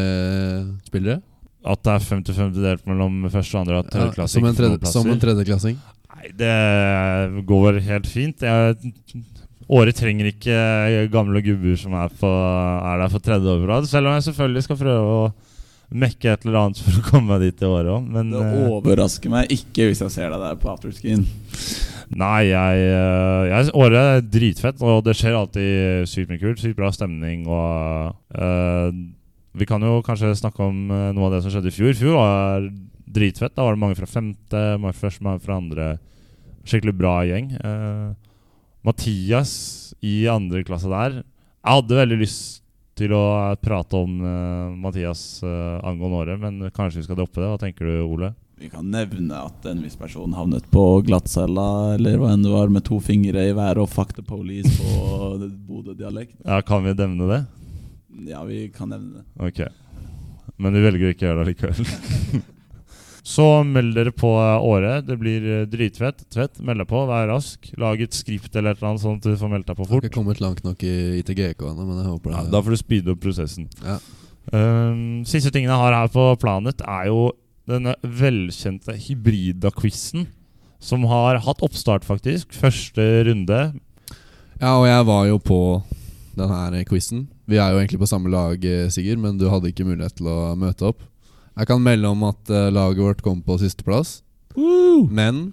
spillere? 0.89 1.21
At 1.65 1.81
det 1.87 1.95
er 1.95 2.03
50-50 2.05 2.59
delt 2.61 2.89
mellom 2.89 3.23
første 3.33 3.57
og 3.57 3.63
andre 3.63 3.79
og 3.81 3.87
tredje 3.89 4.21
Ja, 4.21 4.27
som, 4.29 4.49
som 4.93 5.13
en 5.13 5.23
tredjeklassing? 5.23 5.79
Nei, 6.15 6.33
det 6.37 7.45
går 7.49 7.65
vel 7.71 7.81
helt 7.87 8.11
fint. 8.11 8.45
Jeg, 8.45 8.93
Året 9.73 9.97
trenger 9.97 10.29
ikke 10.29 10.57
gamle 11.13 11.41
gubber 11.45 11.79
som 11.81 11.95
er, 11.97 12.13
på, 12.21 12.29
er 12.29 13.01
der 13.01 13.13
for 13.13 13.25
tredje 13.25 13.49
år 13.49 13.63
på 13.63 13.71
rad. 13.71 13.89
Selv 13.89 14.11
om 14.11 14.17
jeg 14.19 14.27
selvfølgelig 14.27 14.65
skal 14.67 14.81
prøve 14.83 15.15
å 15.15 15.25
mekke 15.95 16.33
et 16.35 16.45
eller 16.45 16.59
annet 16.61 16.81
for 16.85 16.99
å 16.99 17.05
komme 17.07 17.33
meg 17.33 17.47
dit 17.47 17.65
i 17.65 17.69
året 17.69 17.91
òg. 17.95 18.07
Det 18.13 18.43
eh, 18.43 18.69
overrasker 18.75 19.33
meg 19.33 19.53
ikke 19.55 19.89
hvis 19.89 20.03
jeg 20.05 20.13
ser 20.13 20.33
deg 20.33 20.43
der 20.43 20.61
på 20.61 20.71
afterskin. 20.73 21.25
nei, 22.13 22.41
jeg, 22.51 22.87
eh, 22.93 23.43
jeg 23.53 23.75
Året 23.81 24.01
er 24.03 24.25
dritfett, 24.37 24.85
og 24.85 25.05
det 25.07 25.17
skjer 25.19 25.39
alltid 25.39 26.09
sykt 26.11 26.33
mye 26.33 26.43
kult. 26.43 26.61
Sykt 26.61 26.79
bra 26.81 26.93
stemning 26.95 27.47
og 27.49 28.17
eh, 28.37 28.89
Vi 29.55 29.67
kan 29.71 29.83
jo 29.87 30.01
kanskje 30.03 30.33
snakke 30.35 30.67
om 30.67 30.91
eh, 30.91 31.13
noe 31.15 31.29
av 31.29 31.37
det 31.37 31.45
som 31.45 31.53
skjedde 31.55 31.71
i 31.71 31.75
fjor. 31.75 31.95
Fjor 31.95 32.19
var 32.19 32.67
dritfett. 33.15 33.55
Da 33.55 33.63
var 33.63 33.77
det 33.77 33.83
mange 33.85 33.99
fra 33.99 34.09
femte, 34.11 34.63
mange 34.83 34.99
først, 34.99 35.23
mange 35.23 35.43
fra 35.45 35.61
andre. 35.61 35.95
Skikkelig 36.67 36.95
bra 36.99 37.15
gjeng. 37.29 37.53
Uh, 37.61 38.17
Mathias 38.85 39.53
i 40.05 40.25
andre 40.29 40.63
klasse 40.65 40.89
der 40.89 41.19
Jeg 41.21 41.71
hadde 41.71 41.99
veldig 41.99 42.19
lyst 42.21 42.63
til 42.99 43.13
å 43.17 43.23
eh, 43.51 43.57
prate 43.59 43.99
om 43.99 44.19
uh, 44.23 44.75
Mathias 44.79 45.43
uh, 45.43 45.81
angående 45.87 46.21
året, 46.21 46.41
men 46.41 46.71
kanskje 46.75 47.01
vi 47.01 47.07
skal 47.07 47.19
droppe 47.19 47.43
det. 47.43 47.49
Hva 47.51 47.61
tenker 47.61 47.91
du, 47.91 47.95
Ole? 48.07 48.35
Vi 48.59 48.71
kan 48.71 48.87
nevne 48.91 49.41
at 49.49 49.67
en 49.67 49.83
viss 49.83 49.99
person 49.99 50.35
havnet 50.35 50.67
på 50.73 50.85
glattcella, 51.07 51.95
eller 51.97 52.21
hva 52.21 52.31
enn 52.35 52.47
det 52.47 52.53
var, 52.55 52.71
med 52.71 52.87
to 52.87 53.01
fingre 53.03 53.49
i 53.51 53.55
været 53.55 53.83
og 53.83 53.91
fuck 53.91 54.15
the 54.15 54.23
police 54.27 54.71
på 54.79 55.35
Bodø-dialekt. 55.69 56.39
Ja, 56.47 56.63
Kan 56.63 56.87
vi 56.87 56.95
nevne 56.95 57.31
det? 57.31 57.43
Ja, 58.29 58.45
vi 58.47 58.69
kan 58.75 58.93
nevne 58.93 59.23
det. 59.23 59.25
Ok. 59.43 59.63
Men 60.61 60.75
du 60.75 60.83
velger 60.85 61.09
å 61.09 61.15
ikke 61.15 61.27
gjøre 61.27 61.45
det 61.45 61.55
likevel. 61.55 62.43
Så 63.25 63.47
meld 63.65 63.95
dere 63.97 64.13
på 64.13 64.29
året. 64.29 65.07
Det 65.09 65.17
blir 65.17 65.45
eh, 65.49 65.63
dritfett. 65.71 66.27
Tvett, 66.29 66.59
meld 66.61 66.83
deg 66.83 66.91
på, 66.91 67.01
vær 67.09 67.31
rask. 67.31 67.71
Lag 67.81 68.03
et 68.05 68.13
skript 68.15 68.53
eller 68.53 68.75
et 68.75 68.83
eller 68.83 68.91
annet 68.93 69.03
sånn 69.03 69.17
at 69.17 69.25
du 69.25 69.39
får 69.41 69.53
meldt 69.55 69.71
deg 69.71 69.79
på 69.79 69.87
fort. 69.87 69.97
Jeg 69.97 70.03
Har 70.05 70.11
ikke 70.11 70.19
kommet 70.19 70.43
langt 70.45 70.61
nok 70.67 70.85
i 70.85 70.93
ITGK 71.23 71.65
ennå, 71.71 71.87
men 71.89 72.03
jeg 72.03 72.11
håper 72.11 72.31
det. 72.31 72.37
Ja, 72.37 72.53
da 72.53 72.61
får 72.61 72.77
du 72.77 72.81
speede 72.83 73.15
opp 73.15 73.25
prosessen. 73.25 73.71
Ja. 73.81 73.97
Um, 74.53 75.25
siste 75.25 75.49
tingene 75.49 75.73
jeg 75.73 75.81
har 75.87 75.97
her 75.97 76.13
på 76.13 76.27
planet, 76.43 76.85
er 76.85 77.09
jo 77.09 77.31
denne 77.71 77.97
velkjente 78.05 78.93
hybrida-quizen. 79.07 80.29
Som 80.85 81.07
har 81.09 81.41
hatt 81.47 81.65
oppstart, 81.65 82.05
faktisk. 82.05 82.53
Første 82.53 83.09
runde. 83.25 83.61
Ja, 84.61 84.77
og 84.77 84.85
jeg 84.85 85.07
var 85.09 85.25
jo 85.31 85.41
på 85.41 85.61
den 86.37 86.53
her 86.53 86.77
quizen. 86.85 87.25
Vi 87.51 87.59
er 87.61 87.73
jo 87.73 87.81
egentlig 87.81 88.01
på 88.01 88.09
samme 88.09 88.31
lag, 88.33 88.63
eh, 88.65 88.89
Sigurd, 88.93 89.21
men 89.21 89.37
du 89.41 89.49
hadde 89.53 89.69
ikke 89.69 89.87
mulighet 89.87 90.17
til 90.17 90.31
å 90.33 90.55
møte 90.57 90.89
opp. 90.89 91.03
Jeg 91.55 91.69
kan 91.71 91.83
melde 91.83 92.11
om 92.11 92.23
at 92.27 92.51
eh, 92.51 92.71
laget 92.73 93.05
vårt 93.05 93.23
kom 93.23 93.43
på 93.45 93.59
sisteplass. 93.61 94.23
Men 94.55 95.53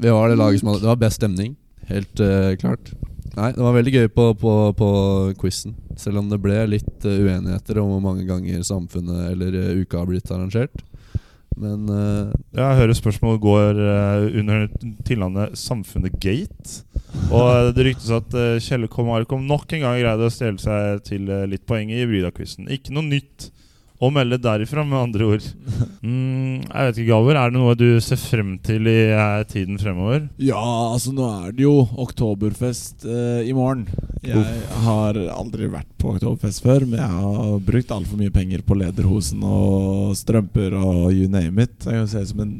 vi 0.00 0.10
var 0.12 0.30
det 0.30 0.38
laget 0.40 0.60
som 0.60 0.72
hadde 0.72 0.82
Det 0.82 0.90
var 0.90 1.00
best 1.00 1.20
stemning. 1.20 1.54
Helt 1.90 2.20
uh, 2.22 2.54
klart. 2.58 2.92
Nei, 3.36 3.50
det 3.54 3.62
var 3.62 3.74
veldig 3.76 3.92
gøy 3.94 4.08
på, 4.14 4.26
på, 4.38 4.52
på 4.78 4.90
quizen. 5.38 5.74
Selv 5.98 6.22
om 6.22 6.30
det 6.30 6.40
ble 6.42 6.56
litt 6.70 7.04
uenigheter 7.06 7.78
om 7.82 7.92
hvor 7.94 8.02
mange 8.02 8.26
ganger 8.26 8.62
Samfunnet 8.66 9.32
eller 9.32 9.54
Uka 9.82 10.00
har 10.02 10.10
blitt 10.10 10.30
arrangert. 10.34 10.82
Men 11.58 11.88
uh, 11.90 12.30
Jeg 12.54 12.78
hører 12.78 12.96
spørsmålet 12.96 13.42
går 13.42 13.80
uh, 13.80 14.26
under 14.40 14.66
tilnavnet 15.06 15.58
Samfunnet 15.58 16.18
Gate. 16.22 16.84
Og 17.34 17.72
det 17.74 17.88
ryktes 17.90 18.10
at 18.14 18.36
uh, 18.36 18.60
Kjelle 18.62 18.90
Komarkom 18.90 19.46
nok 19.48 19.72
en 19.74 19.84
gang 19.86 19.98
greide 19.98 20.28
å 20.28 20.32
stjele 20.32 20.62
seg 20.62 21.02
til 21.08 21.30
litt 21.50 21.66
poeng 21.68 21.90
i 21.92 22.04
Bryda-quizen. 22.06 22.70
Ikke 22.70 22.94
noe 22.94 23.08
nytt 23.08 23.50
å 24.00 24.08
melde 24.12 24.38
derifra, 24.40 24.84
med 24.86 24.98
andre 24.98 25.26
ord. 25.34 25.46
Mm, 26.00 26.62
jeg 26.64 26.86
vet 26.86 26.98
ikke, 26.98 27.08
Galver, 27.10 27.36
er 27.36 27.50
det 27.52 27.60
noe 27.60 27.74
du 27.76 28.00
ser 28.00 28.16
frem 28.20 28.54
til 28.64 28.88
i 28.88 28.96
eh, 29.12 29.42
tiden 29.50 29.76
fremover? 29.80 30.22
Ja, 30.40 30.62
altså 30.94 31.12
nå 31.12 31.26
er 31.28 31.52
det 31.52 31.66
jo 31.66 31.74
oktoberfest 32.00 33.04
eh, 33.04 33.42
i 33.44 33.52
morgen. 33.56 33.84
Jeg 34.24 34.40
har 34.86 35.20
aldri 35.34 35.68
vært 35.72 35.90
på 36.00 36.14
oktoberfest 36.14 36.64
før, 36.64 36.86
men 36.88 37.02
jeg 37.02 37.12
har 37.12 37.60
brukt 37.68 37.92
altfor 37.92 38.20
mye 38.20 38.32
penger 38.32 38.64
på 38.64 38.78
lederhosen 38.80 39.44
og 39.44 40.16
strømper 40.16 40.76
og 40.80 41.12
you 41.12 41.28
name 41.28 41.68
it. 41.68 41.76
Jeg 41.84 42.00
kan 42.00 42.08
se 42.08 42.24
ut 42.24 42.32
som 42.32 42.44
en 42.46 42.56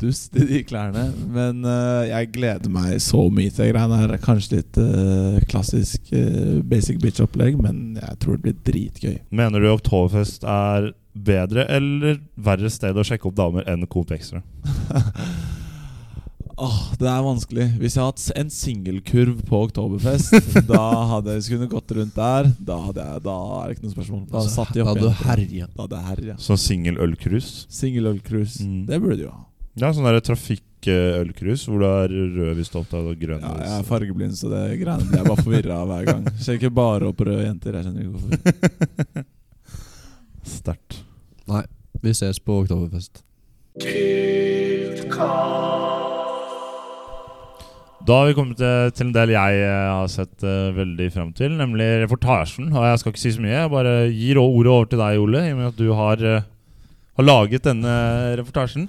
dust 0.00 0.36
i 0.36 0.46
de 0.48 0.62
klærne. 0.66 1.06
Men 1.32 1.64
uh, 1.66 2.06
jeg 2.08 2.30
gleder 2.34 2.72
meg 2.72 2.98
så 3.04 3.26
mye 3.32 3.52
til 3.54 3.72
greiene 3.72 4.00
her. 4.00 4.16
Kanskje 4.24 4.60
litt 4.60 4.80
uh, 4.80 5.38
klassisk 5.50 6.10
uh, 6.14 6.58
basic 6.70 7.00
bitch-opplegg, 7.02 7.60
men 7.60 8.00
jeg 8.00 8.18
tror 8.22 8.38
det 8.38 8.44
blir 8.48 8.58
dritgøy. 8.70 9.20
Mener 9.30 9.62
du 9.62 9.70
Oktoberfest 9.74 10.46
er 10.48 10.92
bedre 11.10 11.66
eller 11.70 12.20
verre 12.38 12.70
sted 12.70 12.96
å 12.96 13.06
sjekke 13.06 13.28
opp 13.30 13.38
damer 13.38 13.66
enn 13.70 13.88
Coop 13.90 14.12
Extra? 14.14 14.44
Åh, 16.60 16.80
det 17.00 17.08
er 17.08 17.22
vanskelig. 17.24 17.66
Hvis 17.80 17.94
jeg 17.96 18.04
hadde 18.04 18.20
hatt 18.20 18.40
en 18.42 18.50
singelkurv 18.52 19.38
på 19.48 19.60
Oktoberfest, 19.64 20.50
da 20.68 20.82
hadde 21.14 21.38
jeg 21.38 21.54
kunnet 21.54 21.70
gått 21.72 21.94
rundt 21.96 22.18
der. 22.18 22.50
Da, 22.58 22.76
hadde 22.84 23.06
jeg, 23.06 23.22
da 23.24 23.36
er 23.56 23.62
det 23.70 23.76
ikke 23.76 23.86
noe 23.86 23.94
spørsmål. 23.94 24.26
Da 24.28 24.42
Altså, 24.42 24.52
satt 24.58 24.74
de 24.76 24.82
opp 24.84 24.98
du. 24.98 25.06
Da 25.06 25.14
hadde 25.22 26.00
jeg 26.02 26.08
herja. 26.10 26.36
Sånn 26.44 26.60
singelølcruise? 26.60 27.64
Singelølcruise. 27.72 28.66
Mm. 28.66 28.82
Det 28.90 29.00
burde 29.00 29.16
du 29.22 29.24
jo 29.24 29.32
ha. 29.32 29.46
Ja, 29.78 29.92
sånn 29.94 30.06
der 30.08 30.18
trafikkølkryss 30.26 31.68
hvor 31.70 31.82
du 31.82 31.86
er 31.86 32.10
rød 32.10 32.56
hvis 32.58 32.72
du 32.72 32.78
er 32.78 32.80
opptatt 32.82 33.04
av 33.04 33.12
grønn 33.20 33.44
Ja, 33.44 33.52
jeg 33.62 33.74
er 33.76 33.86
fargeblind, 33.86 34.34
så 34.38 34.50
det 34.50 34.64
greiene 34.80 35.06
blir 35.06 35.20
jeg 35.20 35.28
bare 35.28 35.44
forvirra 35.44 35.76
av 35.84 35.92
hver 35.92 36.08
gang. 36.08 36.24
Ser 36.42 36.58
ikke 36.58 36.72
bare 36.74 37.10
opp 37.12 37.22
røde 37.22 37.46
jenter. 37.46 37.78
Jeg 37.78 37.86
skjønner 37.86 38.02
ikke 38.02 38.14
hvorfor. 38.16 39.28
Sterkt. 40.58 41.02
Nei, 41.50 41.64
vi 42.02 42.14
ses 42.18 42.42
på 42.42 42.58
Oktoberfest. 42.64 43.22
Da 48.08 48.16
har 48.16 48.30
vi 48.30 48.34
kommet 48.34 48.58
til, 48.58 48.90
til 48.96 49.06
en 49.06 49.12
del 49.14 49.32
jeg 49.34 49.58
eh, 49.62 49.88
har 49.92 50.08
sett 50.10 50.42
eh, 50.42 50.70
veldig 50.74 51.10
fram 51.14 51.34
til, 51.36 51.52
nemlig 51.58 51.86
reportasjen. 52.02 52.72
Og 52.72 52.86
jeg 52.88 53.02
skal 53.02 53.12
ikke 53.12 53.22
si 53.22 53.34
så 53.36 53.42
mye, 53.44 53.52
jeg 53.54 53.72
bare 53.72 53.92
gir 54.08 54.40
ordet 54.40 54.72
over 54.72 54.88
til 54.90 55.02
deg, 55.02 55.20
Ole, 55.20 55.42
i 55.46 55.52
og 55.54 55.60
med 55.60 55.68
at 55.68 55.78
du 55.78 55.92
har, 55.94 56.24
eh, 56.24 56.48
har 57.20 57.28
laget 57.28 57.68
denne 57.68 57.94
reportasjen. 58.40 58.88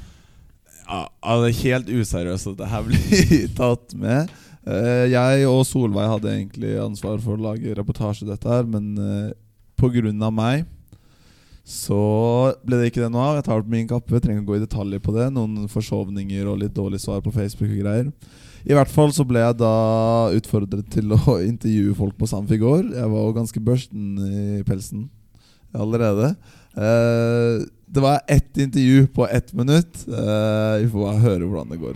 Ja, 0.92 1.06
det 1.40 1.52
er 1.52 1.62
helt 1.62 1.92
useriøst 2.02 2.52
at 2.52 2.60
det 2.60 2.72
her 2.72 2.84
blir 2.84 3.46
tatt 3.62 3.96
med. 3.96 4.34
Eh, 4.68 5.08
jeg 5.14 5.48
og 5.48 5.64
Solveig 5.66 6.10
hadde 6.12 6.34
egentlig 6.36 6.76
ansvar 6.84 7.22
for 7.24 7.38
å 7.38 7.46
lage 7.50 7.78
reportasje 7.78 8.28
dette 8.28 8.50
her, 8.52 8.68
men 8.68 8.92
uh, 9.00 9.32
pga. 9.80 10.30
meg 10.30 10.68
så 11.72 12.52
ble 12.66 12.80
det 12.80 12.90
ikke 12.90 13.04
det 13.04 13.12
noe 13.14 13.24
av. 13.30 13.38
Jeg 13.38 13.46
tar 13.48 13.62
det 13.62 13.70
på 13.70 13.76
min 13.76 13.90
kappe, 13.90 14.20
trenger 14.20 14.42
ikke 14.42 14.50
gå 14.50 14.58
i 14.58 14.64
detaljer 14.66 15.02
på 15.04 15.14
det. 15.16 15.28
Noen 15.32 15.70
forsovninger 15.72 16.50
og 16.50 16.60
litt 16.64 16.74
dårlige 16.76 17.06
svar 17.06 17.22
på 17.24 17.32
Facebook 17.32 17.70
og 17.70 17.84
greier. 17.84 18.10
I 18.66 18.76
hvert 18.78 18.92
fall 18.92 19.14
så 19.16 19.24
ble 19.26 19.42
jeg 19.42 19.58
da 19.62 19.76
utfordret 20.36 20.90
til 20.94 21.14
å 21.16 21.38
intervjue 21.52 21.96
folk 21.98 22.18
på 22.18 22.30
Samf 22.30 22.52
i 22.52 22.60
går. 22.62 22.90
Jeg 22.98 23.14
var 23.14 23.28
jo 23.28 23.38
ganske 23.38 23.64
børsten 23.64 24.10
i 24.26 24.64
pelsen 24.68 25.08
allerede. 25.72 26.34
Eh, 26.76 27.64
det 27.94 28.00
var 28.00 28.20
ett 28.28 28.58
intervju 28.58 29.08
på 29.08 29.28
ett 29.28 29.54
minutt. 29.54 30.08
Eh, 30.08 30.80
vi 30.82 30.90
får 30.92 31.00
bare 31.06 31.20
høre 31.20 31.44
hvordan 31.44 31.70
det 31.70 31.78
går. 31.78 31.96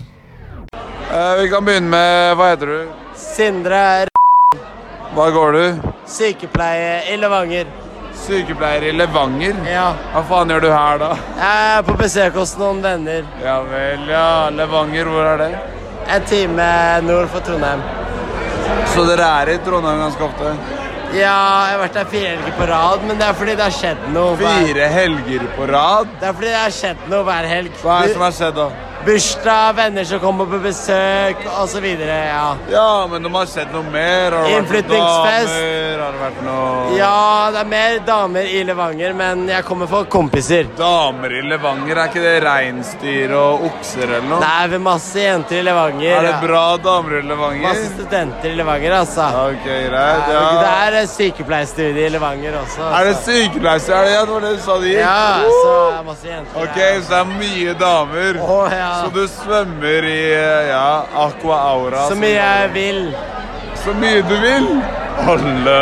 vi 1.41 1.49
kan 1.49 1.65
begynne 1.65 1.89
med 1.89 2.35
Hva 2.37 2.49
heter 2.49 2.67
du? 2.67 2.87
Sindre 3.15 3.77
R. 3.77 4.07
Hva 5.15 5.29
går 5.31 5.51
du? 5.51 5.91
sykepleie 6.05 7.13
i 7.13 7.17
Levanger. 7.17 7.65
Sykepleier 8.13 8.83
i 8.83 8.91
Levanger? 8.91 9.55
Ja. 9.71 9.87
Hva 10.13 10.23
faen 10.27 10.51
gjør 10.51 10.61
du 10.65 10.69
her, 10.71 10.99
da? 10.99 11.09
Jeg 11.39 11.77
er 11.77 11.85
på 11.87 11.95
besøk 11.99 12.37
hos 12.41 12.57
noen 12.59 12.81
venner. 12.83 13.23
Ja 13.43 13.61
vel, 13.69 14.03
ja. 14.11 14.49
Levanger, 14.49 15.11
hvor 15.11 15.31
er 15.33 15.43
det? 15.45 15.51
En 16.11 16.27
time 16.29 16.67
nord 17.07 17.31
for 17.33 17.39
Trondheim. 17.47 17.81
Så 18.93 19.07
dere 19.07 19.31
er 19.41 19.55
i 19.55 19.57
Trondheim 19.65 20.03
ganske 20.03 20.27
ofte? 20.27 20.53
Ja, 21.15 21.35
jeg 21.63 21.75
har 21.75 21.79
vært 21.79 21.93
der 21.95 22.07
fire 22.11 22.31
helger 22.33 22.55
på 22.57 22.65
rad, 22.67 23.03
men 23.07 23.19
det 23.19 23.27
er 23.29 23.37
fordi 23.39 23.53
det 23.55 23.63
har 23.63 23.75
skjedd 23.75 24.01
noe. 24.11 24.33
Fire 24.41 24.87
helger 24.91 25.45
på 25.55 25.67
rad? 25.71 26.09
Det 26.19 26.27
er 26.27 26.33
fordi 26.35 26.49
det 26.51 26.59
har 26.59 26.73
skjedd 26.75 27.05
noe 27.13 27.23
hver 27.29 27.47
helg. 27.47 27.77
Hva 27.83 28.01
er 28.01 28.09
det 28.09 28.17
som 28.17 28.25
har 28.25 28.35
skjedd, 28.35 28.59
da? 28.59 28.84
Bursdag, 29.05 29.73
venner 29.75 30.03
som 30.03 30.19
kommer 30.19 30.45
på 30.49 30.57
besøk, 30.63 31.37
osv. 31.61 31.85
Ja. 31.85 32.55
Ja, 32.71 33.07
men 33.11 33.23
de 33.23 33.29
har 33.35 33.45
sett 33.45 33.69
noe 33.73 33.83
mer. 33.93 34.31
Har 34.33 34.47
det 34.47 34.55
Innflytningsfest. 34.57 35.51
damer? 35.53 35.99
Har 36.05 36.15
det 36.15 36.21
vært 36.23 36.39
noe 36.45 36.95
ja, 36.95 37.49
det 37.53 37.59
er 37.59 37.67
mer 37.69 37.97
damer 38.07 38.47
i 38.49 38.63
Levanger, 38.65 39.13
men 39.17 39.43
jeg 39.49 39.65
kommer 39.67 39.87
for 39.91 40.05
kompiser. 40.09 40.67
Damer 40.77 41.33
i 41.37 41.41
Levanger? 41.49 41.97
Er 41.97 42.09
ikke 42.09 42.23
det 42.23 42.33
reinsdyr 42.45 43.33
og 43.37 43.65
okser 43.69 44.05
eller 44.07 44.25
noe? 44.29 44.39
Nei, 44.41 44.67
vi 44.71 44.77
er 44.79 44.83
masse 44.87 45.21
jenter 45.21 45.59
i 45.59 45.63
Levanger. 45.65 46.15
Er 46.15 46.27
det 46.29 46.35
bra 46.47 46.63
damer 46.81 47.17
i 47.19 47.21
Levanger? 47.29 47.65
Masse 47.67 47.91
studenter 47.93 48.49
i 48.49 48.55
Levanger, 48.57 48.97
altså. 49.03 49.27
Ok, 49.45 49.65
greit. 49.65 50.25
Det 50.25 50.33
Ja. 50.35 50.73
er 50.87 50.99
et 51.03 51.09
sykepleierstudie 51.13 52.05
i 52.05 52.09
Levanger 52.15 52.57
også. 52.63 52.81
Er 52.89 53.03
det 53.11 53.15
sykepleierstudie? 53.21 53.45
sykepleier? 53.45 54.01
Er 54.01 54.05
det, 54.05 54.13
ja, 54.13 54.25
det 54.25 54.33
var 54.33 54.39
det 54.41 54.53
du 54.57 54.61
sa 54.65 54.79
det 54.79 54.89
gikk? 54.89 54.99
Ja, 54.99 55.43
så 55.45 55.73
er 55.75 55.97
det 55.97 56.05
masse 56.05 56.27
jenter. 56.27 56.61
Ok, 56.63 56.75
der. 56.75 57.01
så 57.01 57.09
det 57.09 57.19
er 57.19 57.29
mye 57.39 57.73
damer. 57.79 58.41
Oh, 58.41 58.69
ja. 58.71 58.94
Så 59.03 59.09
du 59.15 59.23
svømmer 59.31 60.07
i 60.09 60.19
eh, 60.33 60.69
ja, 60.71 60.85
Aqua 61.25 61.57
Aura? 61.73 62.05
Så 62.09 62.15
mye 62.19 62.35
jeg 62.37 62.69
vil. 62.75 63.01
Så 63.83 63.93
mye 64.01 64.21
du 64.25 64.35
vil? 64.41 64.69
Alle 65.25 65.79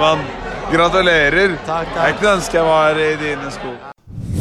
mann. 0.00 0.24
Gratulerer. 0.72 1.58
Takk, 1.66 1.90
Jeg 1.90 1.96
takk. 1.98 2.16
kunne 2.20 2.36
ønske 2.38 2.58
jeg 2.58 2.68
var 2.68 2.98
i 3.04 3.10
dine 3.20 3.50
sko. 3.54 3.74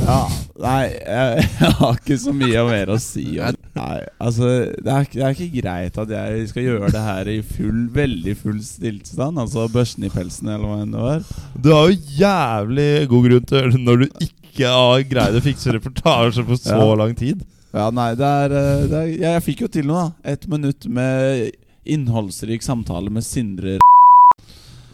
Ja, 0.04 0.18
nei, 0.60 0.82
jeg, 1.00 1.44
jeg 1.62 1.74
har 1.80 2.00
ikke 2.00 2.18
så 2.20 2.34
mye 2.36 2.64
mer 2.68 2.92
å 2.96 2.98
si. 3.02 3.26
Nei, 3.74 4.00
altså, 4.22 4.50
det 4.84 4.92
er, 4.96 5.08
det 5.14 5.24
er 5.28 5.36
ikke 5.38 5.62
greit 5.62 6.00
at 6.04 6.12
jeg 6.16 6.48
skal 6.52 6.68
gjøre 6.68 6.92
det 6.94 7.04
her 7.06 7.30
i 7.32 7.38
full, 7.48 7.84
veldig 7.96 8.36
full 8.40 8.60
stillstand. 8.66 9.40
Altså 9.44 9.68
børsten 9.74 10.08
i 10.08 10.12
pelsen, 10.14 10.52
eller 10.54 10.68
hva 10.70 10.82
enn 10.84 10.94
det 10.96 11.04
var. 11.06 11.26
Du 11.60 11.72
har 11.76 11.92
jo 11.92 12.00
jævlig 12.24 12.90
god 13.14 13.28
grunn 13.30 13.48
til 13.50 13.58
å 13.58 13.64
gjøre 13.64 13.76
det 13.78 13.84
når 13.88 14.04
du 14.04 14.08
ikke 14.28 14.70
har 14.76 15.06
greid 15.10 15.40
å 15.40 15.44
fikse 15.48 15.74
reportasje 15.78 16.44
på 16.48 16.60
så 16.62 16.78
Ja. 16.78 16.94
lang 17.04 17.16
tid. 17.18 17.42
Ja, 17.74 17.88
nei, 17.90 18.12
det 18.20 18.28
er, 18.28 18.54
eh, 18.54 18.84
det 18.90 18.98
er 19.00 19.08
jeg, 19.10 19.22
jeg 19.26 19.44
fikk 19.48 19.64
jo 19.66 19.70
til 19.74 19.88
noe, 19.90 20.04
da. 20.12 20.34
Et 20.36 20.44
minutt 20.52 20.86
med 20.94 21.56
innholdsrik 21.90 22.62
samtale 22.64 23.12
med 23.12 23.26
Sindre 23.28 23.80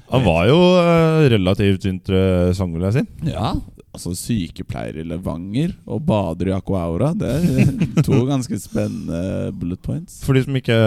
Han 0.10 0.24
var 0.26 0.48
jo 0.50 0.56
eh, 0.80 1.26
relativt 1.36 1.86
interessant, 1.90 2.74
vil 2.78 2.88
jeg 2.88 2.96
si. 2.96 3.04
Ja, 3.30 3.52
altså 3.94 4.14
sykepleier 4.18 4.98
i 5.02 5.06
Levanger 5.06 5.76
og 5.90 6.02
bader 6.08 6.50
i 6.50 6.56
Aqua 6.56 6.86
Aura. 6.88 7.12
Det 7.18 7.30
er 7.30 7.74
to 8.08 8.24
ganske 8.30 8.58
spennende 8.64 9.52
bullet 9.60 9.82
points. 9.86 10.22
For 10.26 10.38
de 10.38 10.46
som 10.48 10.58
ikke 10.58 10.78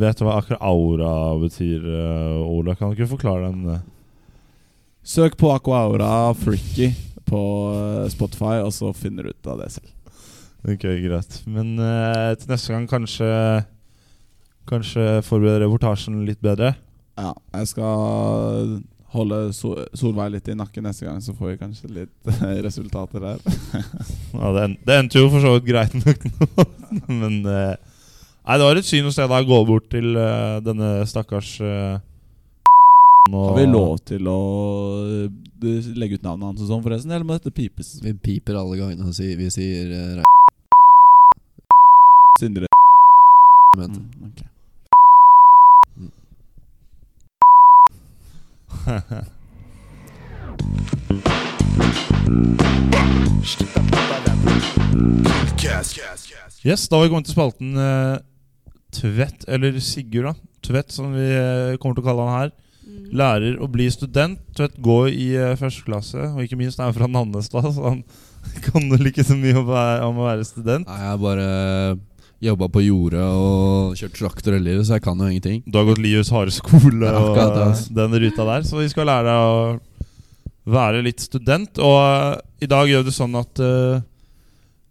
vet 0.00 0.22
hva 0.24 0.38
akkurat 0.38 0.62
aura 0.64 1.12
betyr, 1.42 1.84
eh, 1.84 2.38
Ola, 2.46 2.76
kan 2.78 2.92
du 2.92 2.96
ikke 3.00 3.12
forklare 3.16 3.50
den? 3.50 3.66
eh? 3.74 3.82
Søk 5.02 5.34
på 5.36 5.50
Aqua 5.52 5.82
Aura 5.88 6.12
Fricky 6.38 6.92
på 7.26 7.42
eh, 7.74 8.06
Spotify, 8.14 8.60
og 8.62 8.70
så 8.72 8.94
finner 8.96 9.26
du 9.26 9.34
ut 9.34 9.50
av 9.52 9.58
det 9.64 9.72
selv. 9.74 9.90
Ok, 10.62 10.86
greit. 11.02 11.42
Men 11.50 11.74
eh, 11.82 12.32
til 12.38 12.52
neste 12.54 12.74
gang 12.74 12.88
kanskje 12.90 13.28
Kanskje 14.70 15.22
forberede 15.26 15.64
reportasjen 15.64 16.20
litt 16.22 16.38
bedre. 16.38 16.76
Ja, 17.18 17.32
jeg 17.58 17.66
skal 17.72 18.76
holde 19.12 19.40
so 19.56 19.74
Solveig 19.98 20.32
litt 20.36 20.48
i 20.48 20.56
nakken 20.56 20.86
neste 20.86 21.06
gang, 21.06 21.18
så 21.22 21.34
får 21.36 21.52
vi 21.52 21.56
kanskje 21.60 21.90
litt 21.92 22.30
eh, 22.32 22.60
resultater 22.64 23.24
der. 23.26 23.42
Ja, 24.38 24.52
det, 24.54 24.62
en, 24.62 24.76
det 24.86 24.98
endte 24.98 25.20
jo 25.20 25.28
for 25.32 25.44
så 25.44 25.56
vidt 25.56 25.66
greit 25.68 25.96
nok 25.98 26.24
nå, 26.32 26.68
men 27.10 27.42
eh, 27.42 27.74
Nei, 28.42 28.56
det 28.58 28.64
var 28.66 28.78
et 28.80 28.88
syn 28.88 29.06
å 29.06 29.12
se 29.14 29.26
deg 29.30 29.46
gå 29.46 29.58
bort 29.68 29.84
til 29.92 30.16
eh, 30.18 30.56
denne 30.66 30.88
stakkars 31.06 31.52
uh, 31.62 32.00
Har 33.30 33.54
vi 33.54 33.68
lov 33.70 34.00
til 34.08 34.26
å 34.26 34.40
eh, 35.28 35.92
legge 35.94 36.18
ut 36.18 36.26
navnet 36.26 36.48
hans 36.48 36.64
og 36.64 36.72
sånn, 36.72 36.82
forresten? 36.82 37.12
Eller 37.14 37.28
må 37.28 37.36
dette 37.36 37.54
pipes? 37.54 38.00
Vi 38.02 38.16
piper 38.18 38.58
alle 38.58 38.80
gangene 38.80 39.06
og 39.06 39.14
sier, 39.14 39.36
vi 39.38 39.46
sier 39.52 39.94
uh, 40.18 40.26
Sindre 42.42 42.66
mente. 43.78 44.00
Mm, 44.00 44.08
okay. 44.26 44.48
Yes, 56.64 56.88
da 56.88 56.96
har 56.96 57.02
vi 57.04 57.10
kommet 57.10 57.26
til 57.26 57.34
spalten 57.34 57.76
uh, 57.78 58.18
Tvedt, 58.94 59.44
eller 59.46 59.78
Sigurd, 59.78 60.26
da. 60.26 60.34
Tvedt, 60.66 60.92
som 60.94 61.14
vi 61.14 61.22
uh, 61.22 61.78
kommer 61.78 61.94
til 61.94 62.02
å 62.02 62.06
kalle 62.06 62.26
han 62.26 62.38
her. 62.40 62.52
Mm. 62.82 63.06
Lærer 63.22 63.62
å 63.62 63.70
bli 63.70 63.86
student. 63.94 64.42
Tvedt 64.58 64.82
går 64.82 65.10
i 65.14 65.32
uh, 65.38 65.54
første 65.58 65.86
klasse, 65.86 66.18
og 66.18 66.42
ikke 66.42 66.58
minst 66.58 66.82
er 66.82 66.90
han 66.90 66.98
fra 66.98 67.06
Nannestad, 67.06 67.70
så 67.70 67.82
han 67.86 68.02
kan 68.66 68.90
vel 68.90 69.10
ikke 69.12 69.26
så 69.26 69.38
mye 69.38 69.54
om 69.60 69.66
å 69.68 69.74
være, 69.76 70.08
om 70.10 70.22
å 70.22 70.32
være 70.32 70.48
student. 70.50 70.90
Nei, 70.90 71.04
jeg 71.06 71.12
er 71.14 71.22
bare 71.22 71.52
jobba 72.42 72.68
på 72.72 72.82
jordet 72.82 73.22
og 73.22 73.98
kjørt 73.98 74.16
traktor 74.18 74.56
hele 74.56 74.72
livet, 74.72 74.86
så 74.86 74.96
jeg 74.96 75.04
kan 75.04 75.20
jo 75.20 75.30
ingenting. 75.30 75.62
Du 75.66 75.78
har 75.78 75.86
gått 75.86 76.02
livets 76.02 76.32
harde 76.34 76.54
skole 76.54 77.06
Ja, 77.06 77.18
og 77.20 77.36
det, 77.38 77.66
altså. 77.68 77.94
den 77.94 78.16
ruta 78.24 78.46
der, 78.48 78.64
så 78.66 78.80
vi 78.80 78.88
skal 78.90 79.08
lære 79.10 79.28
deg 79.28 79.50
å 79.50 80.72
være 80.72 81.04
litt 81.06 81.22
student. 81.22 81.78
Og 81.82 81.98
eh, 82.00 82.40
i 82.66 82.70
dag 82.70 82.88
gjør 82.90 83.04
vi 83.04 83.10
det 83.10 83.14
sånn 83.16 83.38
at 83.38 83.62
uh, 83.62 84.00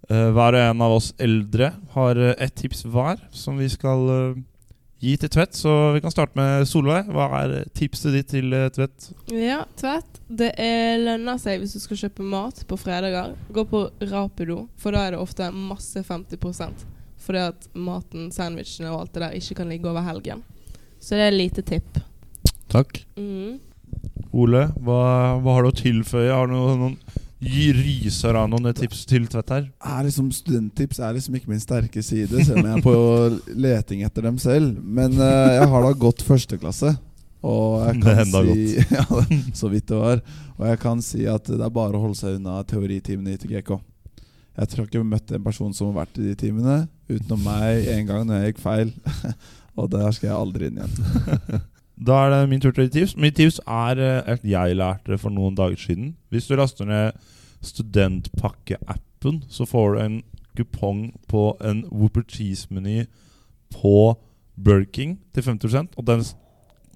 eh, 0.10 0.30
hver 0.36 0.58
og 0.58 0.64
en 0.70 0.86
av 0.88 0.96
oss 0.98 1.12
eldre 1.22 1.74
har 1.96 2.20
uh, 2.20 2.32
ett 2.38 2.56
tips 2.60 2.86
hver 2.92 3.20
som 3.36 3.60
vi 3.60 3.70
skal 3.72 4.08
uh, 4.08 4.40
gi 5.02 5.16
til 5.20 5.32
Tvedt. 5.32 5.56
Så 5.58 5.76
vi 5.96 6.04
kan 6.04 6.14
starte 6.14 6.40
med 6.40 6.68
Solveig. 6.70 7.12
Hva 7.12 7.30
er 7.42 7.56
tipset 7.78 8.16
ditt 8.16 8.32
til 8.32 8.52
uh, 8.56 8.68
Tvedt? 8.74 9.12
Ja, 9.32 9.64
tvett. 9.80 10.24
Det 10.28 10.54
er 10.60 11.00
lønner 11.04 11.40
seg 11.42 11.60
hvis 11.64 11.76
du 11.76 11.84
skal 11.84 12.06
kjøpe 12.06 12.28
mat 12.28 12.64
på 12.68 12.80
fredager. 12.80 13.36
Gå 13.52 13.68
på 13.72 13.86
Rapido, 14.12 14.66
for 14.80 14.96
da 14.96 15.08
er 15.08 15.16
det 15.16 15.24
ofte 15.24 15.52
masse 15.56 16.04
50 16.04 16.91
Fordi 17.22 17.44
at 17.52 17.68
maten, 17.78 18.30
sandwichene 18.34 18.92
og 18.92 19.04
alt 19.04 19.16
det 19.16 19.26
der 19.26 19.36
ikke 19.38 19.60
kan 19.62 19.70
ligge 19.70 19.90
over 19.90 20.06
helgen. 20.06 20.42
Så 21.02 21.18
det 21.18 21.28
er 21.28 21.34
et 21.34 21.40
lite 21.40 21.66
tipp. 21.66 22.00
Takk. 22.72 23.04
Mm. 23.18 23.60
Ole, 24.32 24.68
hva, 24.80 25.02
hva 25.44 25.58
har 25.58 25.66
du 25.66 25.72
å 25.72 25.76
tilføye? 25.76 26.32
Har 26.32 26.48
du 26.48 26.56
noen, 26.56 26.86
noen 26.86 27.20
ryser 27.42 28.38
av 28.38 28.50
noen 28.52 28.70
tips 28.78 29.04
til 29.10 29.26
Tvedt 29.30 29.52
her? 29.52 29.70
er 29.82 30.04
liksom 30.08 30.30
Studenttips 30.34 31.02
er 31.02 31.16
liksom 31.18 31.38
ikke 31.38 31.52
min 31.52 31.62
sterke 31.62 32.04
side, 32.06 32.44
selv 32.46 32.62
om 32.62 32.70
jeg 32.70 32.78
er 32.78 32.86
på 32.86 32.96
leting 33.66 34.06
etter 34.08 34.30
dem 34.30 34.38
selv. 34.42 34.78
Men 34.82 35.18
uh, 35.20 35.58
jeg 35.58 35.70
har 35.74 35.88
da 35.88 35.94
gått 36.06 36.26
førsteklasse. 36.26 36.96
Og 37.42 37.82
jeg 37.82 37.98
Det 37.98 38.04
kan 38.06 38.12
er 38.12 38.22
enda 38.22 38.42
si 38.46 38.66
ja, 38.98 39.06
Så 39.58 39.72
vidt 39.74 39.88
det 39.90 39.98
var. 39.98 40.22
Og 40.60 40.68
jeg 40.70 40.82
kan 40.84 41.02
si 41.02 41.26
at 41.26 41.50
det 41.50 41.64
er 41.66 41.74
bare 41.74 41.98
å 41.98 42.04
holde 42.04 42.20
seg 42.20 42.38
unna 42.38 42.62
teoritimene 42.70 43.34
i 43.34 43.40
ITGK. 43.40 43.74
Jeg 44.58 44.72
tror 44.72 44.86
ikke 44.86 44.98
jeg 44.98 45.04
har 45.06 45.12
møtt 45.14 45.32
en 45.32 45.44
person 45.44 45.74
som 45.74 45.92
har 45.92 46.04
vært 46.04 46.20
i 46.20 46.30
de 46.30 46.38
timene, 46.38 46.78
utenom 47.08 47.44
meg 47.46 47.88
en 47.94 48.08
gang 48.10 48.26
når 48.28 48.40
jeg 48.42 48.52
gikk 48.52 48.64
feil. 48.64 48.94
Og 49.80 49.88
der 49.92 50.10
skal 50.12 50.28
jeg 50.32 50.38
aldri 50.38 50.72
inn 50.72 50.82
igjen. 50.82 51.62
Da 52.02 52.16
er 52.24 52.32
det 52.34 52.50
min 52.50 52.62
tur 52.64 52.72
til 52.74 52.82
å 52.82 52.88
gi 52.88 52.96
tips. 52.96 53.12
Mitt 53.22 53.36
tips 53.38 53.60
er 53.70 54.00
eh, 54.02 54.30
et 54.34 54.46
jeg 54.50 54.74
lærte 54.74 55.20
for 55.22 55.30
noen 55.30 55.54
dager 55.54 55.78
siden. 55.78 56.16
Hvis 56.34 56.48
du 56.50 56.56
laster 56.58 56.88
ned 56.90 57.20
studentpakke-appen, 57.62 59.44
så 59.46 59.68
får 59.70 59.94
du 59.94 60.00
en 60.02 60.16
kupong 60.58 61.04
på 61.30 61.44
en 61.62 61.84
Whopper 61.92 62.26
Cheese-meny 62.26 63.04
på 63.76 64.16
Burger 64.58 64.90
King 64.90 65.20
til 65.34 65.46
50% 65.46 65.94
Og 65.98 66.08
den 66.08 66.26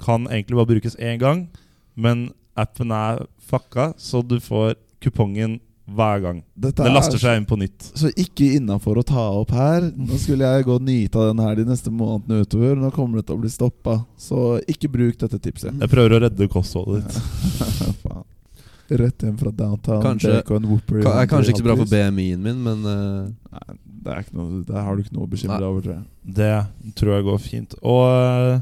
kan 0.01 0.25
egentlig 0.27 0.57
bare 0.57 0.73
brukes 0.73 0.97
én 0.97 1.21
gang, 1.21 1.49
men 1.95 2.31
appen 2.57 2.91
er 2.91 3.27
fucka, 3.39 3.93
så 3.97 4.21
du 4.21 4.39
får 4.39 4.73
kupongen 5.01 5.59
hver 5.85 6.21
gang. 6.23 6.39
Dette 6.57 6.81
er 6.81 6.93
laster 6.93 7.19
seg 7.21 7.37
inn 7.39 7.45
på 7.45 7.57
nytt. 7.61 7.91
Så 7.93 8.09
ikke 8.17 8.47
innafor 8.57 8.97
å 8.97 9.03
ta 9.05 9.25
opp 9.37 9.51
her. 9.53 9.85
Nå 9.93 10.17
skulle 10.21 10.47
jeg 10.49 10.65
gå 10.65 10.77
og 10.79 10.85
nyte 10.85 11.19
av 11.21 11.27
den 11.31 11.43
her 11.45 11.59
de 11.59 11.65
neste 11.69 11.93
månedene 11.93 12.45
utover. 12.45 12.77
Nå 12.81 12.89
kommer 12.95 13.21
det 13.21 13.27
til 13.29 13.37
å 13.37 13.43
bli 13.43 13.51
stoppa. 13.53 13.99
Så 14.17 14.59
ikke 14.71 14.89
bruk 14.91 15.19
dette 15.21 15.39
tipset. 15.43 15.75
Jeg 15.77 15.91
prøver 15.91 16.17
å 16.17 16.21
redde 16.25 16.47
kostholdet 16.51 17.05
ditt. 17.09 18.01
Ja. 18.05 18.23
Rett 18.85 19.23
hjem 19.25 19.37
fra 19.37 19.49
downtown. 19.49 20.01
Kanskje- 20.03 20.43
Whooper, 20.45 21.01
Ka- 21.01 21.15
er 21.21 21.25
kanskje 21.25 21.55
ikke 21.55 21.63
så 21.63 21.65
bra 21.65 21.75
for. 21.79 21.89
BMI-en 21.89 22.41
min, 22.45 22.59
men 22.61 22.83
uh... 22.85 23.29
Nei, 23.55 23.77
det 24.05 24.11
er 24.13 24.19
ikke 24.21 24.37
noe, 24.37 24.59
Der 24.67 24.83
har 24.85 24.93
du 24.95 25.01
ikke 25.01 25.15
noe 25.15 25.25
å 25.25 25.31
bekymre 25.31 25.57
deg 25.57 25.65
over, 25.69 25.81
tror 25.81 25.95
jeg. 25.95 26.05
Det 26.37 26.93
tror 26.99 27.13
jeg 27.15 27.25
går 27.25 27.39
fint. 27.41 27.73
Og 27.81 28.03
uh, 28.05 28.59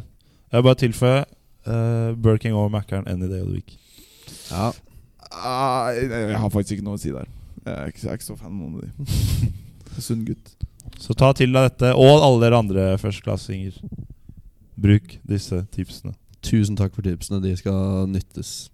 jeg 0.47 0.55
vil 0.61 0.67
bare 0.69 0.79
tilføye 0.79 1.19
uh, 1.67 2.15
Burger 2.15 2.55
over 2.55 2.71
Mackeren 2.71 3.07
any 3.11 3.27
day 3.27 3.41
of 3.43 3.47
the 3.51 3.59
week. 3.59 3.75
ja. 4.51 4.71
Ah, 5.33 5.89
jeg, 5.97 6.37
har 6.37 6.49
faktisk 6.53 6.77
ikke 6.77 6.85
noe 6.85 6.99
å 6.99 7.01
si 7.01 7.13
der. 7.13 7.29
Jeg 7.63 7.73
er 7.73 7.91
ikke, 7.91 8.01
jeg 8.03 8.11
er 8.11 8.19
ikke 8.19 8.29
så 8.29 8.37
fan 8.37 8.51
av 8.51 8.59
noen 8.59 8.75
av 8.77 8.83
de. 8.83 9.49
Sunn 10.05 10.25
gutt. 10.27 10.53
Så 11.01 11.15
ta 11.17 11.31
til 11.35 11.53
deg 11.55 11.69
dette, 11.71 11.93
og 11.97 12.21
alle 12.21 12.43
dere 12.43 12.59
andre 12.61 12.85
førsteklassinger. 13.01 13.79
Bruk 14.83 15.17
disse 15.29 15.63
tipsene. 15.73 16.13
Tusen 16.43 16.77
takk 16.77 16.93
for 16.95 17.05
tipsene. 17.05 17.41
De 17.43 17.55
skal 17.57 18.07
nyttes. 18.11 18.69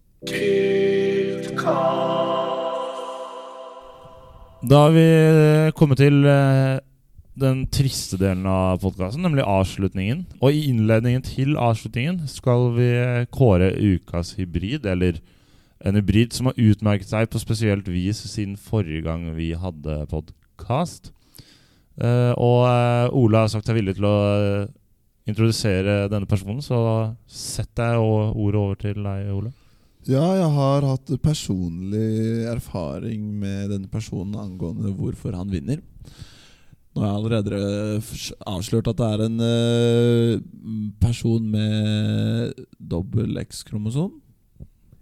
Da 4.69 4.83
har 4.83 4.91
vi 4.91 5.05
øh, 5.07 5.71
kommet 5.77 6.01
til 6.01 6.25
øh, 6.27 6.79
den 7.39 7.63
triste 7.71 8.17
delen 8.19 8.43
av 8.49 8.81
podkasten, 8.83 9.23
nemlig 9.23 9.45
avslutningen. 9.47 10.25
Og 10.41 10.55
i 10.55 10.65
innledningen 10.71 11.23
til 11.23 11.55
avslutningen 11.59 12.25
skal 12.27 12.73
vi 12.75 12.89
kåre 13.31 13.71
ukas 13.77 14.33
hybrid, 14.39 14.85
eller 14.89 15.21
en 15.85 15.95
hybrid 15.95 16.35
som 16.35 16.49
har 16.49 16.59
utmerket 16.59 17.11
seg 17.11 17.29
på 17.31 17.39
spesielt 17.41 17.87
vis 17.91 18.19
siden 18.27 18.57
forrige 18.59 19.05
gang 19.05 19.29
vi 19.37 19.53
hadde 19.55 20.01
podkast. 20.11 21.13
og 21.99 22.61
uh, 22.67 23.07
Ola 23.15 23.45
har 23.45 23.51
sagt 23.51 23.67
seg 23.67 23.79
villig 23.79 23.95
til 23.97 24.07
å 24.07 24.17
uh, 24.17 24.67
introdusere 25.29 26.07
denne 26.11 26.29
personen, 26.29 26.61
så 26.63 27.13
sett 27.27 27.71
deg 27.79 27.99
og 28.01 28.37
ordet 28.39 28.61
over 28.61 28.79
til 28.79 29.01
deg, 29.03 29.31
Ola. 29.35 29.51
Ja, 30.07 30.23
jeg 30.33 30.47
har 30.55 30.85
hatt 30.87 31.11
personlig 31.21 32.45
erfaring 32.49 33.27
med 33.41 33.69
denne 33.73 33.89
personen 33.91 34.39
angående 34.39 34.93
hvorfor 34.95 35.35
han 35.35 35.51
vinner. 35.51 35.83
Nå 36.95 37.03
har 37.03 37.11
jeg 37.11 37.19
allerede 37.19 38.39
avslørt 38.49 38.89
at 38.89 38.97
det 38.97 39.09
er 39.09 39.23
en 39.27 39.43
eh, 39.45 40.39
person 41.03 41.43
med 41.51 42.63
dobbel 42.79 43.37
X-kromosom. 43.43 44.15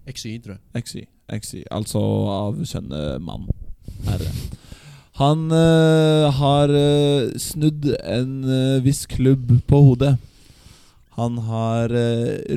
XY, 0.08 0.38
tror 0.43 0.58
jeg. 0.58 0.84
XY, 0.84 1.04
XY, 1.41 1.65
altså 1.74 2.04
av 2.32 2.63
kjønnet 2.63 3.24
mann. 3.24 3.50
Herre. 4.08 4.32
Han 5.17 5.48
uh, 5.50 6.30
har 6.38 6.70
uh, 6.70 7.34
snudd 7.41 7.88
en 8.06 8.34
uh, 8.46 8.84
viss 8.86 9.08
klubb 9.10 9.50
på 9.70 9.80
hodet. 9.89 10.15
Han 11.17 11.39
har 11.48 11.89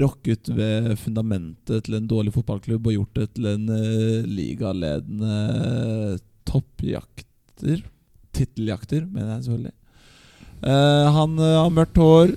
rokket 0.03 0.51
ved 0.53 0.91
fundamentet 1.01 1.87
til 1.87 1.95
en 1.97 2.09
dårlig 2.11 2.35
fotballklubb 2.35 2.91
og 2.91 2.93
gjort 2.93 3.15
det 3.17 3.27
til 3.39 3.47
en 3.55 3.63
ligaledende 4.29 6.19
toppjakter. 6.45 7.81
Titteljakter, 8.37 9.07
mener 9.07 9.39
jeg 9.39 9.47
selvfølgelig. 9.47 9.73
Han 11.17 11.41
har 11.41 11.73
mørkt 11.73 12.03
hår, 12.05 12.35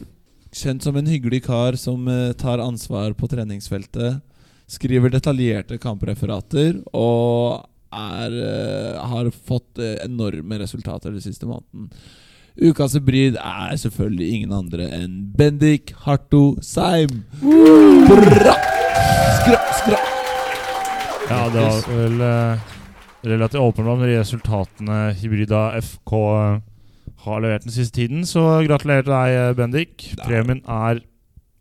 kjent 0.56 0.88
som 0.88 0.96
en 0.96 1.12
hyggelig 1.12 1.42
kar 1.50 1.76
som 1.76 2.08
tar 2.40 2.64
ansvar 2.64 3.12
på 3.20 3.28
treningsfeltet 3.28 4.24
skriver 4.74 5.14
detaljerte 5.14 5.78
kampreferater 5.82 6.82
og 6.98 7.70
er, 7.94 8.34
eh, 8.34 9.00
har 9.14 9.30
fått 9.32 9.80
eh, 9.80 9.98
enorme 10.06 10.60
resultater 10.62 11.14
den 11.14 11.24
siste 11.24 11.46
måneden. 11.50 11.90
Ukas 12.54 12.94
hybrid 12.94 13.38
er 13.42 13.78
selvfølgelig 13.82 14.28
ingen 14.36 14.54
andre 14.54 14.90
enn 14.94 15.14
Bendik 15.38 15.94
Harto 16.06 16.60
Seim. 16.62 17.24
Bra! 17.42 18.58
Skra, 19.40 19.62
skra. 19.80 20.02
Ja, 21.30 21.40
det 21.50 21.64
var 21.64 21.88
vel 21.88 22.22
eh, 22.28 22.68
relativt 23.24 23.64
åpenbart 23.64 24.04
med 24.04 24.12
de 24.12 24.20
resultatene 24.20 25.00
Hybrida 25.18 25.64
FK 25.82 26.14
eh, 26.14 26.62
har 27.26 27.42
levert 27.42 27.66
den 27.66 27.74
siste 27.74 28.02
tiden. 28.02 28.26
Så 28.28 28.44
gratulerer 28.68 29.08
til 29.08 29.16
deg, 29.16 29.58
Bendik. 29.58 30.08
Premien 30.22 30.62
er 30.68 31.02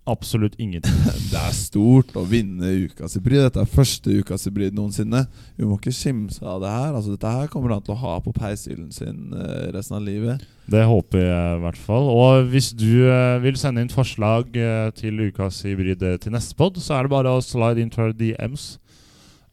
absolutt 0.09 0.55
ingenting. 0.59 0.97
Det 1.33 1.39
er 1.39 1.55
stort 1.55 2.15
å 2.19 2.25
vinne 2.29 2.73
ukas 2.87 3.17
hybrid. 3.17 3.45
Dette 3.47 3.63
er 3.63 3.71
første 3.71 4.19
ukas 4.19 4.49
hybrid 4.49 4.75
noensinne. 4.77 5.25
Vi 5.57 5.69
må 5.69 5.79
ikke 5.79 5.95
skimse 5.95 6.43
av 6.43 6.63
det 6.65 6.73
her. 6.73 6.91
Altså, 6.91 7.15
dette 7.15 7.35
her 7.37 7.51
kommer 7.53 7.77
han 7.77 7.85
til 7.87 7.95
å 7.95 8.01
ha 8.03 8.17
på 8.25 8.35
peishyllen 8.37 8.91
sin 8.95 9.31
eh, 9.37 9.71
resten 9.75 9.99
av 10.01 10.05
livet. 10.07 10.43
Det 10.73 10.85
håper 10.89 11.23
jeg 11.23 11.57
i 11.57 11.63
hvert 11.65 11.81
fall. 11.87 12.11
Og 12.11 12.53
hvis 12.53 12.73
du 12.75 13.07
eh, 13.07 13.39
vil 13.45 13.59
sende 13.61 13.85
inn 13.85 13.93
forslag 13.93 14.55
eh, 14.59 14.89
til 14.99 15.27
ukas 15.29 15.63
hybrid 15.67 16.05
til 16.23 16.35
neste 16.35 16.59
pod, 16.59 16.81
så 16.83 16.99
er 16.99 17.07
det 17.07 17.15
bare 17.15 17.37
å 17.37 17.45
slide 17.45 17.83
into 17.83 18.03
our 18.03 18.15
DMs 18.17 18.77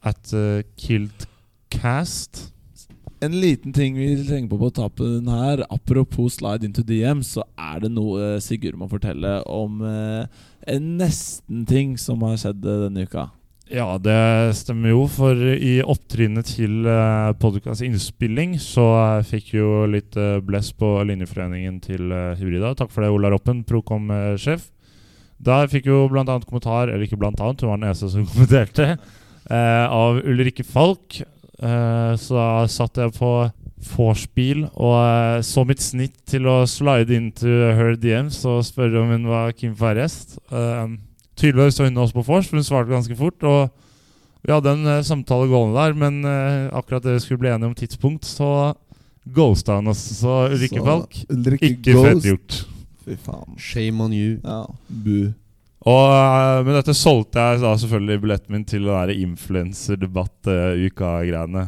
at 0.05 0.31
uh, 0.31 0.61
KiltCast. 0.79 2.49
En 3.19 3.33
liten 3.35 3.73
ting 3.75 3.97
vi 3.99 4.13
trenger 4.23 4.47
på 4.47 4.57
på 4.61 4.69
tapen 4.71 5.27
her 5.27 5.65
Apropos 5.67 6.37
slide 6.37 6.63
into 6.63 6.85
DM 6.87 7.19
Så 7.25 7.43
er 7.59 7.81
det 7.83 7.91
noe 7.91 8.37
Sigurd 8.43 8.77
må 8.79 8.87
fortelle 8.87 9.41
Om 9.43 9.81
eh, 9.83 10.45
en 10.71 10.87
nesten-ting 11.01 11.97
Som 11.99 12.23
har 12.23 12.39
skjedd 12.39 12.63
eh, 12.63 12.85
denne 12.85 13.03
uka 13.03 13.25
Ja, 13.69 13.89
det 14.01 14.55
stemmer 14.57 14.95
jo, 14.95 15.03
for 15.11 15.35
i 15.35 15.75
opptrinnet 15.83 16.55
til 16.55 16.87
uh, 16.89 17.35
podkastinnspilling 17.37 18.55
så 18.57 18.85
eh, 18.97 19.27
fikk 19.29 19.51
jo 19.59 19.83
litt 19.85 20.17
eh, 20.17 20.39
bless 20.41 20.71
på 20.73 20.89
linjeforeningen 21.05 21.77
til 21.83 22.09
eh, 22.09 22.31
Hybrida. 22.39 22.71
Takk 22.79 22.89
for 22.89 23.05
det, 23.05 23.11
Ola 23.13 23.29
Roppen, 23.29 23.61
Procom-sjef. 23.69 24.65
Der 25.37 25.69
fikk 25.69 25.85
jo 25.85 26.07
annet 26.09 26.47
kommentar, 26.49 26.89
eller 26.89 27.05
ikke 27.05 27.21
blant 27.21 27.37
annet, 27.37 27.61
hun 27.61 27.69
var 27.69 27.77
den 27.77 27.91
eneste 27.91 28.09
som 28.09 28.25
kommenterte, 28.31 28.95
eh, 29.53 29.85
av 29.85 30.17
Ulrikke 30.25 30.65
Falk. 30.65 31.21
Eh, 31.59 32.13
så 32.19 32.37
da 32.37 32.67
satt 32.71 32.99
jeg 33.01 33.15
på 33.17 33.33
vorspiel 33.95 34.65
og 34.73 34.95
eh, 34.99 35.41
så 35.45 35.63
mitt 35.67 35.83
snitt 35.83 36.17
til 36.27 36.47
å 36.51 36.61
slide 36.67 37.15
into 37.15 37.51
her 37.75 37.95
DMs 37.99 38.41
og 38.47 38.63
spørre 38.67 39.03
om 39.03 39.13
hun 39.15 39.27
var 39.31 39.53
keen 39.55 39.75
for 39.75 39.91
arrest. 39.91 40.37
Uh, 40.51 40.99
tydeligvis 41.39 41.79
så 41.79 41.87
hun 41.87 41.99
også 41.99 42.19
på 42.19 42.25
vors, 42.27 42.47
for 42.47 42.59
hun 42.59 42.67
svarte 42.67 42.91
ganske 42.91 43.15
fort. 43.19 43.43
Og 43.47 43.69
vi 44.45 44.53
hadde 44.53 44.71
en 44.71 44.87
eh, 44.87 45.03
samtale 45.03 45.49
gående 45.51 45.75
der, 45.75 45.97
men 45.99 46.21
eh, 46.27 46.69
akkurat 46.75 47.03
det 47.03 47.17
vi 47.17 47.25
skulle 47.25 47.43
bli 47.43 47.51
enige 47.51 47.71
om 47.71 47.75
tidspunkt, 47.75 48.27
så 48.27 48.73
ghosta 49.35 49.79
han 49.79 49.91
oss. 49.91 50.01
Så 50.21 50.45
Ulrikke 50.53 50.83
Falk, 50.85 51.19
ikke 51.59 51.97
fett 51.99 52.29
gjort. 52.31 52.61
Fy 53.03 53.19
faen 53.19 53.59
Shame 53.59 54.03
on 54.05 54.15
you. 54.15 54.39
Ja, 54.43 54.63
bu 54.87 55.31
Og 55.87 56.11
eh, 56.11 56.59
med 56.67 56.75
dette 56.75 56.91
solgte 56.97 57.39
jeg 57.39 57.61
da 57.63 57.71
selvfølgelig 57.79 58.21
billetten 58.25 58.51
min 58.55 58.65
til 58.67 58.83
den 58.89 59.09
influenserdebatt-uka-greiene. 59.29 61.63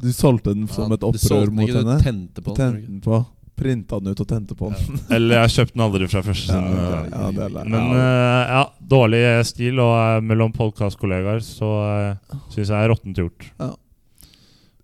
Du 0.00 0.08
solgte 0.16 0.54
den 0.54 0.68
som 0.70 0.88
Ja, 0.88 0.94
et 0.96 1.02
opprør 1.04 1.50
mot 1.52 1.68
henne 1.68 1.96
Du 1.98 2.02
tente 2.04 2.40
på 2.44 2.54
den. 2.56 2.72
Tente 2.86 3.04
på 3.04 3.24
Printa 3.60 3.98
den 4.00 4.08
ut 4.14 4.20
og 4.22 4.28
tente 4.28 4.54
på 4.56 4.70
den 4.72 5.00
Eller 5.16 5.34
jeg 5.42 5.50
kjøpte 5.56 5.74
den 5.74 5.84
aldri 5.84 6.06
fra 6.08 6.22
første. 6.24 6.54
Ja, 6.56 6.60
eh, 6.62 6.64
Ja, 7.12 7.30
det 7.36 7.42
er. 7.44 7.50
Men 7.68 7.84
uh, 7.92 8.42
ja, 8.54 8.62
dårlig 8.94 9.20
stil, 9.50 9.74
og 9.82 9.92
uh, 9.98 10.20
mellom 10.24 10.50
podkastkollegaer 10.56 11.40
så 11.44 11.68
uh, 11.84 12.16
syns 12.54 12.70
jeg 12.70 12.78
er 12.78 12.88
råttent 12.88 13.16
gjort. 13.20 13.40
Ja. 13.60 13.70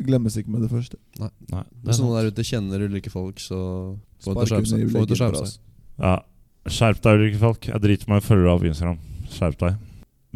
glemmes 0.06 0.36
ikke 0.36 0.52
med 0.52 0.60
det 0.66 0.68
første 0.68 0.98
Nei, 1.16 1.30
det 1.48 1.56
er 1.56 1.64
Hvis 1.88 1.96
noen 2.02 2.12
der 2.18 2.26
ute 2.28 2.44
kjenner 2.44 2.76
ulike 2.84 3.08
folk, 3.08 3.40
så 3.40 3.56
få 4.20 4.36
det 4.36 4.44
til 4.50 4.60
å 4.60 4.62
skjerpe 5.16 5.40
seg. 5.46 5.56
Det. 5.56 5.60
Ja, 6.04 6.20
Skjerp 6.66 7.00
deg, 7.02 7.18
Ulrikke 7.18 7.40
Falk. 7.40 7.68
Jeg 7.70 7.82
driter 7.82 8.10
meg 8.10 8.22
i 8.22 8.26
følgere 8.26 8.54
av 8.56 8.66
Instagram. 8.66 8.98
Skjerp 9.30 9.58
deg. 9.60 9.78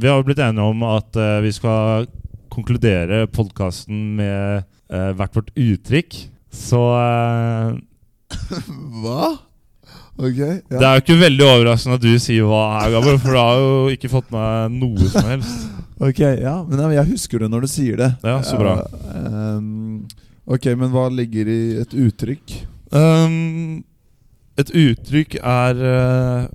Vi 0.00 0.08
har 0.08 0.20
jo 0.20 0.26
blitt 0.28 0.42
enige 0.42 0.70
om 0.72 0.84
at 0.88 1.18
uh, 1.18 1.40
vi 1.44 1.52
skal 1.54 2.06
konkludere 2.50 3.24
podkasten 3.30 4.14
med 4.18 4.64
uh, 4.92 5.10
hvert 5.18 5.36
vårt 5.36 5.50
uttrykk. 5.58 6.18
Så 6.54 6.80
uh, 6.80 7.74
Hva? 9.02 9.34
Ok, 10.20 10.36
ja. 10.36 10.60
det 10.68 10.84
er 10.84 10.96
jo 10.98 11.02
ikke 11.04 11.20
veldig 11.22 11.44
overraskende 11.46 11.96
at 11.96 12.04
du 12.04 12.10
sier 12.20 12.44
hva 12.44 12.64
her, 12.76 12.90
Gabor, 12.92 13.16
for 13.22 13.32
du 13.32 13.38
har 13.40 13.60
jo 13.60 13.76
ikke 13.94 14.10
fått 14.12 14.32
med 14.34 14.80
noe 14.80 15.12
som 15.12 15.30
helst. 15.34 15.68
Ok, 16.00 16.16
ja, 16.40 16.54
men 16.64 16.80
jeg 16.94 17.10
husker 17.10 17.42
det 17.42 17.50
når 17.52 17.66
du 17.66 17.68
sier 17.68 17.98
det 18.00 18.06
Ja, 18.24 18.38
så 18.40 18.56
bra. 18.56 18.78
Ehm, 19.12 20.06
Ok, 20.48 20.70
men 20.72 20.88
hva 20.94 21.10
ligger 21.12 21.50
i 21.52 21.58
et 21.82 21.92
uttrykk? 21.92 22.54
Um, 22.90 23.82
et 24.58 24.70
uttrykk 24.74 25.36
er 25.40 25.78
eh, 25.90 26.48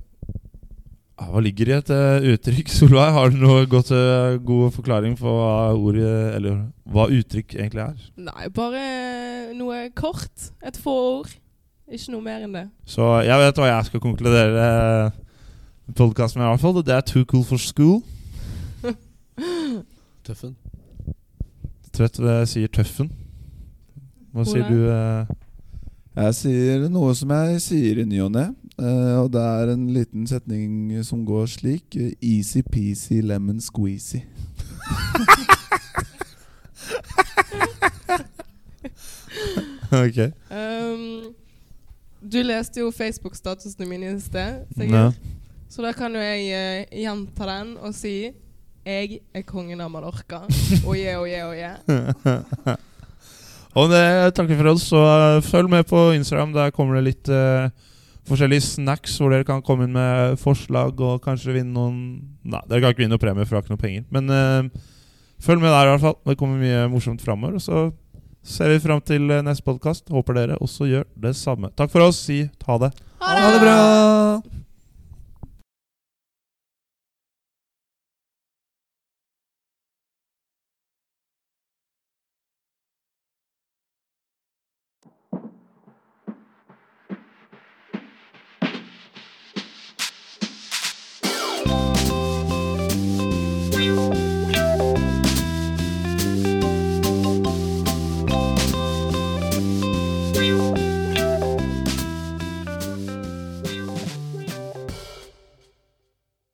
Hva 1.26 1.42
ligger 1.42 1.70
i 1.72 1.76
et 1.78 1.90
eh, 1.96 2.28
uttrykk? 2.34 2.70
Solveig, 2.78 3.14
har 3.16 3.32
du 3.34 3.38
noe 3.42 3.66
godt, 3.72 3.92
eh, 3.96 4.36
god 4.46 4.72
forklaring 4.76 5.16
på 5.20 5.32
hva 5.32 5.72
ordet 5.74 6.36
Eller 6.36 6.60
hva 6.92 7.08
uttrykk 7.10 7.56
egentlig 7.56 7.86
er? 7.86 8.10
Nei, 8.18 8.50
bare 8.54 8.84
noe 9.56 9.86
kort. 9.96 10.50
Et 10.66 10.78
få 10.78 10.96
ord. 11.20 11.32
Ikke 11.88 12.12
noe 12.16 12.26
mer 12.26 12.44
enn 12.46 12.54
det. 12.56 12.66
Så 12.90 13.08
jeg 13.26 13.40
vet 13.42 13.62
hva 13.62 13.70
jeg 13.72 13.88
skal 13.90 14.04
konkludere 14.04 14.68
podkasten 15.96 16.42
med, 16.42 16.48
i 16.48 16.52
hvert 16.52 16.64
fall. 16.64 16.82
Det 16.84 16.96
er 16.96 17.06
too 17.06 17.26
cool 17.30 17.46
for 17.46 17.62
school. 17.62 18.00
Tøffen. 20.26 20.56
Trøtt 21.96 22.20
sier 22.50 22.72
tøffen. 22.74 23.12
Hva 24.34 24.44
Ole? 24.44 24.50
sier 24.52 24.66
du? 24.68 24.80
eh? 24.92 25.45
Jeg 26.16 26.36
sier 26.38 26.86
noe 26.88 27.12
som 27.18 27.32
jeg 27.36 27.60
sier 27.64 27.98
i 28.00 28.06
ny 28.08 28.22
og 28.24 28.30
ne. 28.32 28.46
eh, 28.80 29.16
og 29.20 29.28
det 29.34 29.42
er 29.44 29.72
en 29.74 29.82
liten 29.92 30.24
setning 30.28 30.94
som 31.04 31.26
går 31.28 31.46
slik. 31.52 31.96
eh, 32.00 32.14
Easy-peasy 32.24 33.20
lemon 33.22 33.60
squeezy. 33.62 34.22
ok. 39.92 40.18
Um, 40.52 41.34
du 42.32 42.44
leste 42.44 42.80
jo 42.80 42.92
Facebook-statusene 42.92 43.86
mine 43.90 44.16
i 44.16 44.20
sted, 44.20 44.54
Ja. 44.78 45.12
Så 45.70 45.82
da 45.82 45.92
kan 45.92 46.14
jo 46.16 46.22
jeg 46.22 46.42
uh, 46.56 46.86
gjenta 46.96 47.46
den 47.50 47.74
og 47.84 47.92
si 47.98 48.32
Jeg 48.86 49.20
er 49.34 49.42
kongen 49.42 49.82
av 49.82 49.90
Mallorca. 49.92 50.40
Oje, 50.90 51.18
oje, 51.18 51.46
oje. 51.46 51.72
Og 53.76 53.92
det 53.92 54.06
takker 54.38 54.60
for 54.60 54.72
oss. 54.72 54.88
Så 54.92 55.02
eh, 55.02 55.42
følg 55.46 55.72
med 55.72 55.88
på 55.90 56.08
Instagram. 56.16 56.56
Der 56.56 56.74
kommer 56.76 56.98
det 56.98 57.06
litt 57.10 57.32
uh, 57.32 57.68
forskjellige 58.30 58.68
snacks 58.70 59.18
hvor 59.20 59.34
dere 59.34 59.48
kan 59.48 59.64
komme 59.66 59.88
inn 59.88 59.96
med 59.96 60.40
forslag 60.42 61.00
og 61.04 61.22
kanskje 61.26 61.58
vinne 61.60 61.76
noen 61.76 62.00
Nei, 62.46 62.62
dere 62.70 62.84
kan 62.84 62.94
ikke 62.94 63.02
vinne 63.04 63.16
noen 63.16 63.24
premie, 63.24 63.46
for 63.46 63.56
dere 63.56 63.62
har 63.62 63.66
ikke 63.66 63.76
noe 63.76 63.84
penger. 63.84 64.08
Men 64.16 64.32
uh, 64.32 64.90
følg 65.44 65.64
med 65.64 65.74
der, 65.74 65.90
i 65.90 65.94
hvert 65.96 66.06
fall. 66.08 66.20
Det 66.30 66.40
kommer 66.40 66.62
mye 66.62 66.86
morsomt 66.94 67.24
framover. 67.26 67.60
Og 67.60 67.66
så 67.66 67.88
ser 68.46 68.72
vi 68.72 68.84
fram 68.84 69.02
til 69.04 69.28
neste 69.28 69.66
podkast. 69.66 70.08
Håper 70.14 70.40
dere 70.40 70.60
også 70.62 70.92
gjør 70.92 71.10
det 71.28 71.34
samme. 71.40 71.74
Takk 71.76 71.92
for 71.92 72.08
oss. 72.08 72.22
Si 72.30 72.46
ha 72.70 72.78
det. 72.86 72.94
Ha 73.26 73.40
Ha 73.42 73.50
det 73.56 73.66
bra! 73.66 74.65